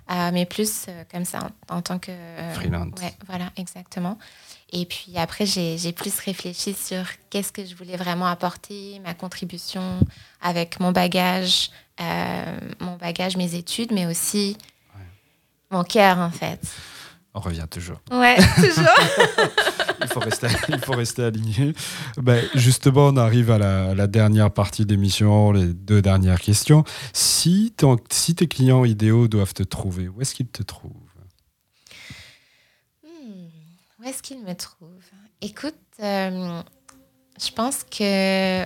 mais 0.09 0.45
plus 0.45 0.87
comme 1.11 1.25
ça, 1.25 1.49
en, 1.69 1.81
tant 1.81 1.99
que... 1.99 2.11
Freelance. 2.53 2.99
Ouais, 3.01 3.13
voilà, 3.27 3.51
exactement. 3.57 4.17
Et 4.71 4.85
puis 4.85 5.13
après, 5.15 5.45
j'ai 5.45 5.91
plus 5.93 6.19
réfléchi 6.19 6.73
sur 6.73 7.05
qu'est-ce 7.29 7.51
que 7.51 7.65
je 7.65 7.75
voulais 7.75 7.97
vraiment 7.97 8.25
apporter, 8.25 8.99
ma 9.03 9.13
contribution 9.13 9.99
avec 10.41 10.79
mon 10.79 10.91
bagage, 10.91 11.71
euh, 12.01 12.59
mon 12.79 12.97
bagage, 12.97 13.37
mes 13.37 13.55
études, 13.55 13.91
mais 13.91 14.05
aussi 14.05 14.57
mon 15.71 15.83
cœur, 15.83 16.17
en 16.17 16.31
fait. 16.31 16.59
On 17.33 17.39
revient 17.39 17.67
toujours. 17.69 17.99
Ouais, 18.11 18.35
toujours. 18.55 18.85
il, 20.01 20.07
faut 20.07 20.19
rester, 20.19 20.47
il 20.69 20.79
faut 20.79 20.93
rester 20.93 21.23
aligné. 21.23 21.73
Ben, 22.17 22.43
justement, 22.53 23.07
on 23.07 23.17
arrive 23.17 23.51
à 23.51 23.57
la, 23.57 24.07
dernière 24.07 24.51
partie 24.51 24.85
d'émission, 24.85 25.51
les 25.51 25.73
deux 25.73 26.01
dernières 26.01 26.39
questions. 26.39 26.83
Si, 27.13 27.73
ton, 27.75 27.97
si 28.11 28.35
tes 28.35 28.47
clients 28.47 28.85
idéaux 28.85 29.27
doivent 29.27 29.53
te 29.53 29.63
trouver, 29.63 30.07
où 30.07 30.21
est-ce 30.21 30.35
qu'ils 30.35 30.47
te 30.47 30.63
trouvent? 30.63 30.93
Où 33.99 34.03
est-ce 34.03 34.21
qu'ils 34.21 34.43
me 34.43 34.53
trouvent? 34.53 34.89
Écoute, 35.41 35.75
euh, 36.01 36.61
je 37.43 37.51
pense 37.51 37.83
que 37.83 38.63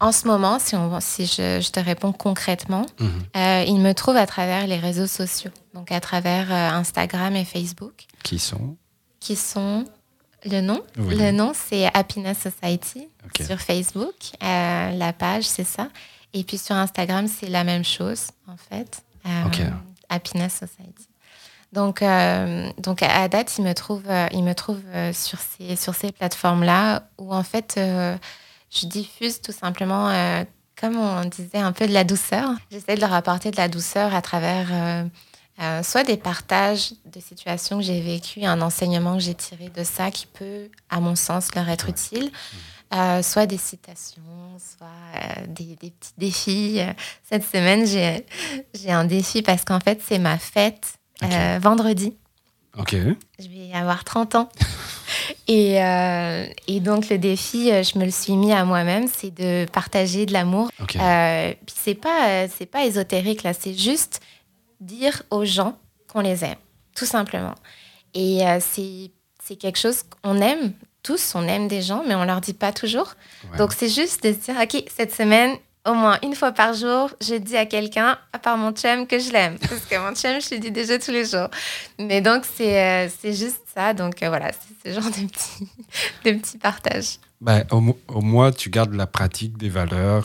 en 0.00 0.12
ce 0.12 0.26
moment, 0.26 0.58
si, 0.58 0.76
on, 0.76 1.00
si 1.00 1.26
je, 1.26 1.70
te 1.70 1.80
réponds 1.80 2.12
concrètement, 2.12 2.84
mhm. 3.00 3.10
euh, 3.36 3.64
il 3.66 3.78
me 3.78 3.92
trouve 3.92 4.16
à 4.16 4.26
travers 4.26 4.66
les 4.66 4.76
réseaux 4.76 5.06
sociaux, 5.06 5.50
donc 5.72 5.92
à 5.92 6.00
travers 6.00 6.52
euh, 6.52 6.78
Instagram 6.78 7.34
et 7.36 7.44
Facebook. 7.44 8.06
Qui 8.22 8.38
sont? 8.38 8.76
Qui 9.20 9.36
sont 9.36 9.84
le 10.44 10.60
nom? 10.60 10.82
Le 10.96 11.30
nom, 11.30 11.52
c'est 11.54 11.86
Happiness 11.94 12.38
Society 12.38 13.08
sur 13.44 13.60
Facebook. 13.60 14.14
Euh, 14.42 14.90
la 14.90 15.12
page, 15.12 15.44
c'est 15.44 15.64
ça. 15.64 15.88
Et 16.32 16.44
puis 16.44 16.58
sur 16.58 16.74
Instagram, 16.74 17.26
c'est 17.28 17.48
la 17.48 17.64
même 17.64 17.84
chose, 17.84 18.28
en 18.48 18.56
fait. 18.56 19.02
Happiness 20.08 20.52
Society. 20.52 21.08
Donc, 21.72 22.04
donc 22.78 23.02
à 23.02 23.28
date, 23.28 23.58
il 23.58 23.64
me 23.64 23.72
trouve, 23.72 24.04
il 24.32 24.44
me 24.44 24.52
trouve 24.54 24.82
sur 25.12 25.38
ces, 25.38 25.76
sur 25.76 25.94
ces 25.94 26.12
plateformes-là 26.12 27.08
où 27.18 27.34
en 27.34 27.42
fait, 27.42 27.78
je 28.74 28.86
diffuse 28.86 29.40
tout 29.40 29.52
simplement, 29.52 30.08
euh, 30.08 30.44
comme 30.80 30.96
on 30.96 31.24
disait, 31.24 31.58
un 31.58 31.72
peu 31.72 31.86
de 31.86 31.92
la 31.92 32.04
douceur. 32.04 32.50
J'essaie 32.70 32.96
de 32.96 33.00
leur 33.00 33.12
apporter 33.12 33.50
de 33.50 33.56
la 33.56 33.68
douceur 33.68 34.14
à 34.14 34.20
travers 34.20 34.66
euh, 35.60 35.62
euh, 35.62 35.82
soit 35.82 36.04
des 36.04 36.16
partages 36.16 36.92
de 37.04 37.20
situations 37.20 37.78
que 37.78 37.84
j'ai 37.84 38.00
vécues, 38.00 38.44
un 38.44 38.60
enseignement 38.60 39.14
que 39.14 39.22
j'ai 39.22 39.34
tiré 39.34 39.68
de 39.68 39.84
ça 39.84 40.10
qui 40.10 40.26
peut, 40.26 40.68
à 40.90 41.00
mon 41.00 41.14
sens, 41.14 41.54
leur 41.54 41.68
être 41.68 41.88
utile. 41.88 42.30
soit 43.22 43.46
des 43.46 43.58
citations, 43.58 44.22
soit 44.58 45.46
des, 45.48 45.76
petits 45.76 46.12
défis. 46.18 46.80
Cette 47.28 47.44
semaine, 47.44 47.86
j'ai 47.86 48.90
un 48.90 49.04
défi 49.04 49.42
parce 49.42 49.64
qu'en 49.64 49.80
fait, 49.80 50.00
c'est 50.06 50.18
ma 50.18 50.38
fête 50.38 50.98
vendredi. 51.60 52.16
Ok. 52.78 52.96
Je 53.38 53.48
vais 53.48 53.72
avoir 53.72 54.04
30 54.04 54.34
ans. 54.34 54.48
Et, 55.46 55.82
euh, 55.82 56.46
et, 56.68 56.80
donc 56.80 57.10
le 57.10 57.18
défi, 57.18 57.70
euh, 57.70 57.82
je 57.82 57.98
me 57.98 58.04
le 58.04 58.10
suis 58.10 58.34
mis 58.34 58.52
à 58.52 58.64
moi-même, 58.64 59.08
c'est 59.12 59.34
de 59.34 59.66
partager 59.70 60.26
de 60.26 60.32
l'amour. 60.32 60.70
Euh, 60.96 61.52
c'est 61.66 61.94
pas 61.94 62.46
pas 62.72 62.84
ésotérique 62.84 63.42
là, 63.42 63.52
c'est 63.52 63.74
juste 63.74 64.20
dire 64.80 65.22
aux 65.30 65.44
gens 65.44 65.78
qu'on 66.08 66.20
les 66.20 66.44
aime, 66.44 66.58
tout 66.94 67.06
simplement. 67.06 67.54
Et 68.14 68.40
c'est 68.60 69.10
c'est 69.42 69.56
quelque 69.56 69.78
chose 69.78 70.02
qu'on 70.22 70.40
aime 70.40 70.72
tous, 71.02 71.34
on 71.34 71.46
aime 71.46 71.68
des 71.68 71.82
gens, 71.82 72.02
mais 72.06 72.14
on 72.14 72.24
leur 72.24 72.40
dit 72.40 72.54
pas 72.54 72.72
toujours. 72.72 73.14
Donc 73.58 73.72
c'est 73.72 73.88
juste 73.88 74.22
de 74.22 74.32
se 74.32 74.38
dire 74.38 74.54
ok 74.60 74.84
cette 74.88 75.12
semaine 75.12 75.56
au 75.86 75.94
moins 75.94 76.18
une 76.22 76.34
fois 76.34 76.52
par 76.52 76.74
jour, 76.74 77.10
je 77.20 77.34
dis 77.34 77.56
à 77.56 77.66
quelqu'un, 77.66 78.18
à 78.32 78.38
part 78.38 78.56
mon 78.56 78.72
chum, 78.72 79.06
que 79.06 79.18
je 79.18 79.30
l'aime. 79.30 79.58
Parce 79.60 79.84
que 79.84 79.96
mon 79.98 80.14
chum, 80.14 80.40
je 80.40 80.50
lui 80.50 80.60
dis 80.60 80.70
déjà 80.70 80.98
tous 80.98 81.10
les 81.10 81.24
jours. 81.24 81.48
Mais 81.98 82.20
donc, 82.20 82.44
c'est 82.56 82.80
euh, 82.80 83.08
juste 83.22 83.62
ça. 83.74 83.92
Donc, 83.92 84.22
euh, 84.22 84.28
voilà, 84.28 84.50
c'est 84.52 84.88
ce 84.88 85.00
genre 85.00 85.10
de 85.10 85.26
petits, 85.26 85.68
de 86.24 86.32
petits 86.32 86.58
partages. 86.58 87.18
Ben, 87.40 87.64
au, 87.70 88.20
moins, 88.20 88.52
tu 88.52 88.70
gardes 88.70 88.94
la 88.94 89.06
pratique 89.06 89.58
des 89.58 89.68
valeurs 89.68 90.24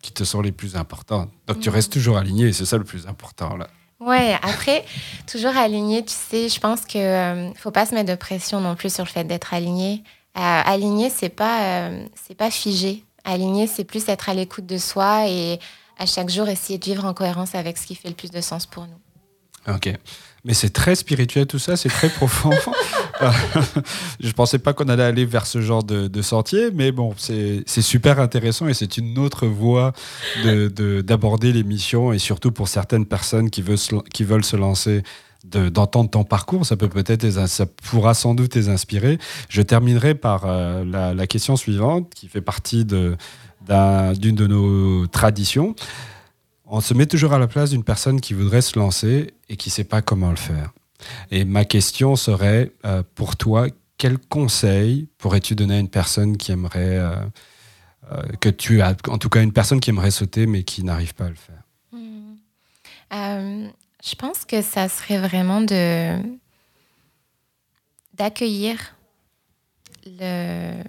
qui 0.00 0.12
te 0.12 0.24
sont 0.24 0.40
les 0.40 0.52
plus 0.52 0.76
importantes. 0.76 1.30
Donc, 1.46 1.60
tu 1.60 1.68
restes 1.68 1.92
toujours 1.92 2.16
aligné. 2.16 2.52
C'est 2.52 2.66
ça 2.66 2.78
le 2.78 2.84
plus 2.84 3.06
important, 3.06 3.56
là. 3.56 3.68
Ouais, 4.04 4.36
après, 4.42 4.84
toujours 5.26 5.56
aligné, 5.56 6.04
tu 6.04 6.12
sais, 6.12 6.48
je 6.48 6.60
pense 6.60 6.84
qu'il 6.84 7.00
ne 7.00 7.06
euh, 7.06 7.54
faut 7.54 7.70
pas 7.70 7.86
se 7.86 7.94
mettre 7.94 8.10
de 8.10 8.16
pression 8.16 8.60
non 8.60 8.74
plus 8.74 8.92
sur 8.92 9.04
le 9.04 9.08
fait 9.08 9.24
d'être 9.24 9.54
aligné. 9.54 10.02
aligné, 10.34 11.10
c'est 11.10 11.28
pas, 11.28 11.90
c'est 12.14 12.34
pas 12.34 12.50
figé. 12.50 13.04
Aligner, 13.24 13.66
c'est 13.66 13.84
plus 13.84 14.06
être 14.08 14.28
à 14.28 14.34
l'écoute 14.34 14.66
de 14.66 14.78
soi 14.78 15.28
et 15.28 15.58
à 15.98 16.06
chaque 16.06 16.28
jour 16.28 16.48
essayer 16.48 16.78
de 16.78 16.84
vivre 16.84 17.04
en 17.04 17.14
cohérence 17.14 17.54
avec 17.54 17.78
ce 17.78 17.86
qui 17.86 17.94
fait 17.94 18.08
le 18.08 18.14
plus 18.14 18.30
de 18.30 18.40
sens 18.40 18.66
pour 18.66 18.86
nous. 18.86 19.74
Ok. 19.74 19.90
Mais 20.44 20.52
c'est 20.52 20.70
très 20.70 20.94
spirituel 20.94 21.46
tout 21.46 21.58
ça, 21.58 21.76
c'est 21.76 21.88
très 21.88 22.08
profond. 22.10 22.50
je 24.20 24.32
pensais 24.32 24.58
pas 24.58 24.72
qu'on 24.72 24.88
allait 24.88 25.04
aller 25.04 25.24
vers 25.24 25.46
ce 25.46 25.60
genre 25.60 25.82
de, 25.82 26.22
sentier, 26.22 26.70
mais 26.72 26.92
bon, 26.92 27.14
c'est 27.16 27.64
super 27.66 28.20
intéressant 28.20 28.68
et 28.68 28.74
c'est 28.74 28.98
une 28.98 29.18
autre 29.18 29.46
voie 29.46 29.92
d'aborder 30.44 31.52
de, 31.52 31.58
l'émission 31.58 32.12
et 32.12 32.18
surtout 32.18 32.52
pour 32.52 32.68
certaines 32.68 33.06
personnes 33.06 33.50
qui 33.50 33.62
veulent 33.62 33.78
qui 34.12 34.24
veulent 34.24 34.44
se 34.44 34.56
lancer 34.56 35.02
d'entendre 35.44 36.10
ton 36.10 36.24
parcours, 36.24 36.64
ça 36.64 36.76
peut 36.76 36.88
peut-être, 36.88 37.30
ça 37.30 37.66
pourra 37.66 38.14
sans 38.14 38.34
doute 38.34 38.54
les 38.54 38.68
inspirer. 38.68 39.18
Je 39.48 39.62
terminerai 39.62 40.14
par 40.14 40.44
euh, 40.46 40.84
la, 40.84 41.26
question 41.26 41.56
suivante, 41.56 42.12
qui 42.14 42.28
fait 42.28 42.40
partie 42.40 42.84
d'une 42.84 43.16
de, 43.68 44.46
nos 44.46 45.06
traditions. 45.06 45.74
On 46.76 46.80
se 46.80 46.92
met 46.92 47.06
toujours 47.06 47.32
à 47.32 47.38
la 47.38 47.46
place 47.46 47.70
d'une 47.70 47.84
personne 47.84 48.20
qui 48.20 48.34
voudrait 48.34 48.60
se 48.60 48.76
lancer 48.76 49.32
et 49.48 49.56
qui 49.56 49.68
ne 49.68 49.72
sait 49.72 49.84
pas 49.84 50.02
comment 50.02 50.30
le 50.30 50.36
faire. 50.36 50.72
Et 51.30 51.44
ma 51.44 51.64
question 51.64 52.16
serait, 52.16 52.72
euh, 52.84 53.04
pour 53.14 53.36
toi, 53.36 53.68
quel 53.96 54.18
conseil 54.18 55.06
pourrais-tu 55.18 55.54
donner 55.54 55.76
à 55.76 55.78
une 55.78 55.88
personne 55.88 56.36
qui 56.36 56.50
aimerait, 56.50 56.98
euh, 56.98 57.14
que 58.40 58.48
tu 58.48 58.82
en 58.82 59.18
tout 59.18 59.28
cas 59.28 59.40
une 59.40 59.52
personne 59.52 59.78
qui 59.78 59.90
aimerait 59.90 60.10
sauter 60.10 60.46
mais 60.46 60.64
qui 60.64 60.82
n'arrive 60.82 61.14
pas 61.14 61.26
à 61.26 61.28
le 61.28 61.36
faire? 61.36 61.62
Hmm. 61.92 63.68
Je 64.04 64.14
pense 64.16 64.44
que 64.44 64.60
ça 64.60 64.88
serait 64.88 65.18
vraiment 65.18 65.60
de 65.60 66.18
d'accueillir 68.14 68.96
le, 70.06 70.82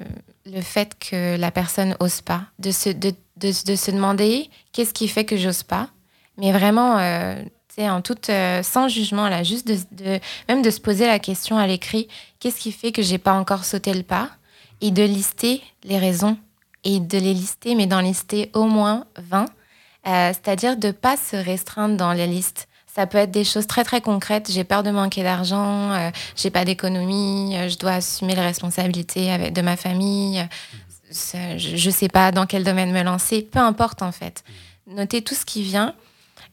le 0.48 0.62
fait 0.62 0.98
que 0.98 1.38
la 1.38 1.52
personne 1.52 1.96
ose 2.00 2.22
pas, 2.22 2.46
de 2.58 2.72
se, 2.72 2.90
de, 2.90 3.14
de, 3.38 3.52
se 3.52 3.92
demander 3.92 4.50
qu'est-ce 4.72 4.94
qui 4.94 5.08
fait 5.08 5.26
que 5.26 5.38
j'ose 5.38 5.64
pas, 5.64 5.90
mais 6.38 6.52
vraiment, 6.52 6.98
euh, 6.98 7.36
en 7.78 8.02
toute, 8.02 8.30
euh, 8.30 8.64
sans 8.64 8.88
jugement, 8.88 9.28
là, 9.28 9.44
juste 9.44 9.68
de, 9.68 10.20
même 10.48 10.62
de 10.62 10.70
se 10.70 10.80
poser 10.80 11.06
la 11.08 11.20
question 11.20 11.58
à 11.58 11.68
l'écrit, 11.68 12.08
qu'est-ce 12.40 12.60
qui 12.60 12.72
fait 12.72 12.92
que 12.92 13.02
j'ai 13.02 13.18
pas 13.18 13.34
encore 13.34 13.66
sauté 13.66 13.94
le 13.94 14.04
pas, 14.04 14.30
et 14.82 14.92
de 14.92 15.04
lister 15.04 15.62
les 15.84 15.98
raisons, 15.98 16.38
et 16.84 17.00
de 17.00 17.18
les 17.18 17.34
lister, 17.34 17.76
mais 17.76 17.88
d'en 17.88 18.02
lister 18.02 18.50
au 18.54 18.66
moins 18.66 19.06
20, 19.18 19.46
euh, 19.46 19.48
c'est-à-dire 20.34 20.78
de 20.78 20.92
pas 20.92 21.18
se 21.18 21.36
restreindre 21.36 21.98
dans 21.98 22.14
les 22.14 22.28
listes. 22.28 22.68
Ça 22.86 23.08
peut 23.08 23.18
être 23.18 23.32
des 23.32 23.44
choses 23.44 23.68
très 23.68 23.84
très 23.84 24.00
concrètes. 24.00 24.50
J'ai 24.50 24.64
peur 24.64 24.82
de 24.82 24.90
manquer 24.90 25.24
d'argent, 25.24 25.92
euh, 25.92 26.12
j'ai 26.38 26.50
pas 26.50 26.64
d'économie, 26.64 27.58
je 27.68 27.78
dois 27.78 27.96
assumer 27.96 28.36
les 28.36 28.42
responsabilités 28.42 29.52
de 29.52 29.62
ma 29.62 29.76
famille. 29.76 30.48
Je, 31.12 31.88
ne 31.88 31.92
sais 31.92 32.08
pas 32.08 32.32
dans 32.32 32.46
quel 32.46 32.64
domaine 32.64 32.92
me 32.92 33.04
lancer. 33.04 33.42
Peu 33.42 33.60
importe 33.60 34.02
en 34.02 34.12
fait. 34.12 34.44
Noter 34.88 35.22
tout 35.22 35.36
ce 35.36 35.46
qui 35.46 35.64
vient. 35.64 35.96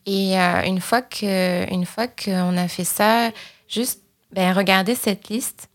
Et 0.06 0.38
euh, 0.38 0.62
une 0.62 0.80
fois 0.80 1.02
que, 1.02 1.70
une 1.72 1.86
fois 1.86 2.06
qu'on 2.08 2.56
a 2.56 2.68
fait 2.68 2.84
ça, 2.84 3.30
juste 3.68 4.00
ben, 4.32 4.52
regarder 4.52 4.94
cette 4.94 5.28
liste 5.28 5.68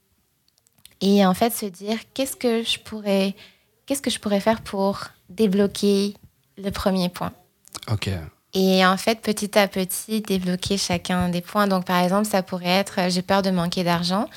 et 1.00 1.26
en 1.26 1.34
fait 1.34 1.52
se 1.52 1.66
dire 1.66 1.98
qu'est-ce 2.13 2.36
que 2.36 2.63
je 2.63 2.80
pourrais, 2.80 3.36
qu'est-ce 3.86 4.02
que 4.02 4.10
je 4.10 4.20
pourrais 4.20 4.40
faire 4.40 4.62
pour 4.62 5.04
débloquer 5.30 6.16
le 6.58 6.72
premier 6.72 7.10
point? 7.10 7.32
Ok. 7.90 8.10
Et 8.54 8.86
en 8.86 8.98
fait, 8.98 9.22
petit 9.22 9.58
à 9.58 9.68
petit, 9.68 10.22
débloquer 10.22 10.78
chacun 10.78 11.30
des 11.30 11.42
points. 11.42 11.68
Donc, 11.68 11.86
par 11.86 12.04
exemple, 12.04 12.26
ça 12.26 12.42
pourrait 12.42 12.66
être 12.66 13.10
j'ai 13.10 13.22
peur 13.22 13.42
de 13.42 13.52
manquer 13.52 13.84
d'argent, 13.84 14.28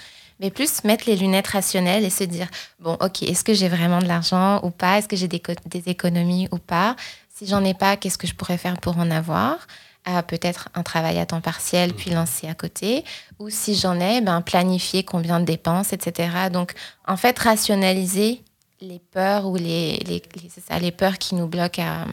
mais 0.41 0.51
plus 0.51 0.85
mettre 0.85 1.05
les 1.07 1.17
lunettes 1.17 1.49
rationnelles 1.49 2.05
et 2.05 2.11
se 2.11 2.25
dire 2.25 2.49
bon, 2.81 2.97
ok, 3.01 3.23
est-ce 3.23 3.45
que 3.45 3.55
j'ai 3.55 3.69
vraiment 3.69 4.01
de 4.01 4.07
l'argent 4.07 4.61
ou 4.65 4.71
pas? 4.71 4.99
Est-ce 4.99 5.09
que 5.09 5.17
j'ai 5.17 5.29
des, 5.29 5.43
économies 5.87 6.49
ou 6.51 6.59
pas? 6.59 6.97
Si 7.35 7.47
j'en 7.47 7.65
ai 7.65 7.75
pas, 7.75 7.97
qu'est-ce 7.97 8.19
que 8.19 8.27
je 8.27 8.35
pourrais 8.35 8.59
faire 8.59 8.79
pour 8.79 8.99
en 8.99 9.11
avoir? 9.11 9.67
Euh, 10.09 10.23
Peut-être 10.23 10.71
un 10.75 10.83
travail 10.83 11.19
à 11.19 11.27
temps 11.27 11.43
partiel, 11.43 11.93
puis 11.93 12.11
lancer 12.11 12.49
à 12.49 12.55
côté. 12.55 13.05
Ou 13.39 13.51
si 13.51 13.75
j'en 13.75 14.01
ai, 14.01 14.23
ben, 14.23 14.41
planifier 14.41 15.05
combien 15.05 15.41
de 15.41 15.45
dépenses, 15.45 15.93
etc. 15.93 16.49
Donc, 16.51 16.73
en 17.07 17.17
fait, 17.17 17.39
rationaliser 17.39 18.43
les 18.81 18.99
peurs 18.99 19.47
ou 19.47 19.57
les, 19.57 19.99
les, 20.07 20.23
ça, 20.67 20.79
les 20.79 20.91
peurs 20.91 21.19
qui 21.19 21.35
nous 21.35 21.47
bloquent 21.47 21.83
à, 21.83 22.07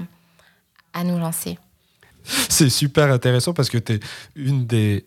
à 0.94 1.04
nous 1.04 1.18
lancer. 1.18 1.58
c'est 2.50 2.70
super 2.70 3.10
intéressant 3.12 3.54
parce 3.54 3.70
que 3.70 3.78
tu 3.78 3.94
es 3.94 4.00
une 4.36 4.66
des. 4.66 5.06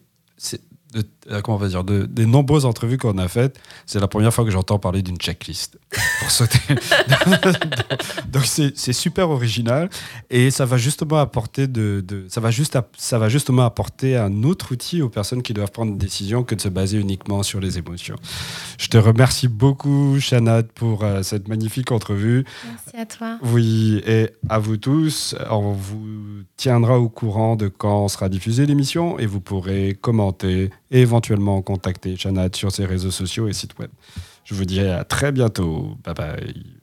De, 0.92 1.06
comment 1.42 1.56
on 1.56 1.60
va 1.60 1.68
dire, 1.68 1.84
de, 1.84 2.04
des 2.04 2.26
nombreuses 2.26 2.64
entrevues 2.64 2.98
qu'on 2.98 3.18
a 3.18 3.28
faites, 3.28 3.58
c'est 3.86 4.00
la 4.00 4.08
première 4.08 4.32
fois 4.34 4.44
que 4.44 4.50
j'entends 4.50 4.78
parler 4.78 5.02
d'une 5.02 5.16
checklist 5.16 5.78
pour 6.20 6.30
sauter. 6.30 6.58
Donc 8.28 8.44
c'est 8.44 8.92
super 8.92 9.30
original 9.30 9.88
et 10.30 10.50
ça 10.50 10.64
va 10.64 10.76
justement 10.76 11.18
apporter 11.18 11.66
de, 11.66 12.04
de 12.06 12.26
ça 12.28 12.40
va 12.40 12.50
juste 12.50 12.78
ça 12.96 13.18
va 13.18 13.28
justement 13.28 13.64
apporter 13.64 14.16
un 14.16 14.42
autre 14.42 14.72
outil 14.72 15.02
aux 15.02 15.08
personnes 15.08 15.42
qui 15.42 15.54
doivent 15.54 15.70
prendre 15.70 15.92
une 15.92 15.98
décision 15.98 16.42
que 16.44 16.54
de 16.54 16.60
se 16.60 16.68
baser 16.68 16.98
uniquement 16.98 17.42
sur 17.42 17.60
les 17.60 17.78
émotions. 17.78 18.16
Je 18.78 18.88
te 18.88 18.96
remercie 18.96 19.48
beaucoup, 19.48 20.18
Shanad, 20.20 20.66
pour 20.72 21.04
euh, 21.04 21.22
cette 21.22 21.48
magnifique 21.48 21.92
entrevue. 21.92 22.44
Merci 22.64 22.96
à 22.96 23.06
toi. 23.06 23.38
Oui, 23.52 24.02
et 24.06 24.30
à 24.48 24.58
vous 24.58 24.76
tous. 24.76 25.34
On 25.50 25.72
vous 25.72 26.42
tiendra 26.56 26.98
au 26.98 27.08
courant 27.08 27.56
de 27.56 27.68
quand 27.68 28.08
sera 28.08 28.28
diffusée 28.28 28.66
l'émission 28.66 29.18
et 29.18 29.26
vous 29.26 29.40
pourrez 29.40 29.96
commenter 30.00 30.70
et 30.90 31.00
éventuellement 31.00 31.19
contacter 31.62 32.16
Shanad 32.16 32.54
sur 32.56 32.72
ses 32.72 32.86
réseaux 32.86 33.10
sociaux 33.10 33.48
et 33.48 33.52
sites 33.52 33.78
web. 33.78 33.90
Je 34.44 34.54
vous 34.54 34.64
dis 34.64 34.80
à 34.80 35.04
très 35.04 35.32
bientôt. 35.32 35.96
Bye 36.04 36.14
bye. 36.14 36.79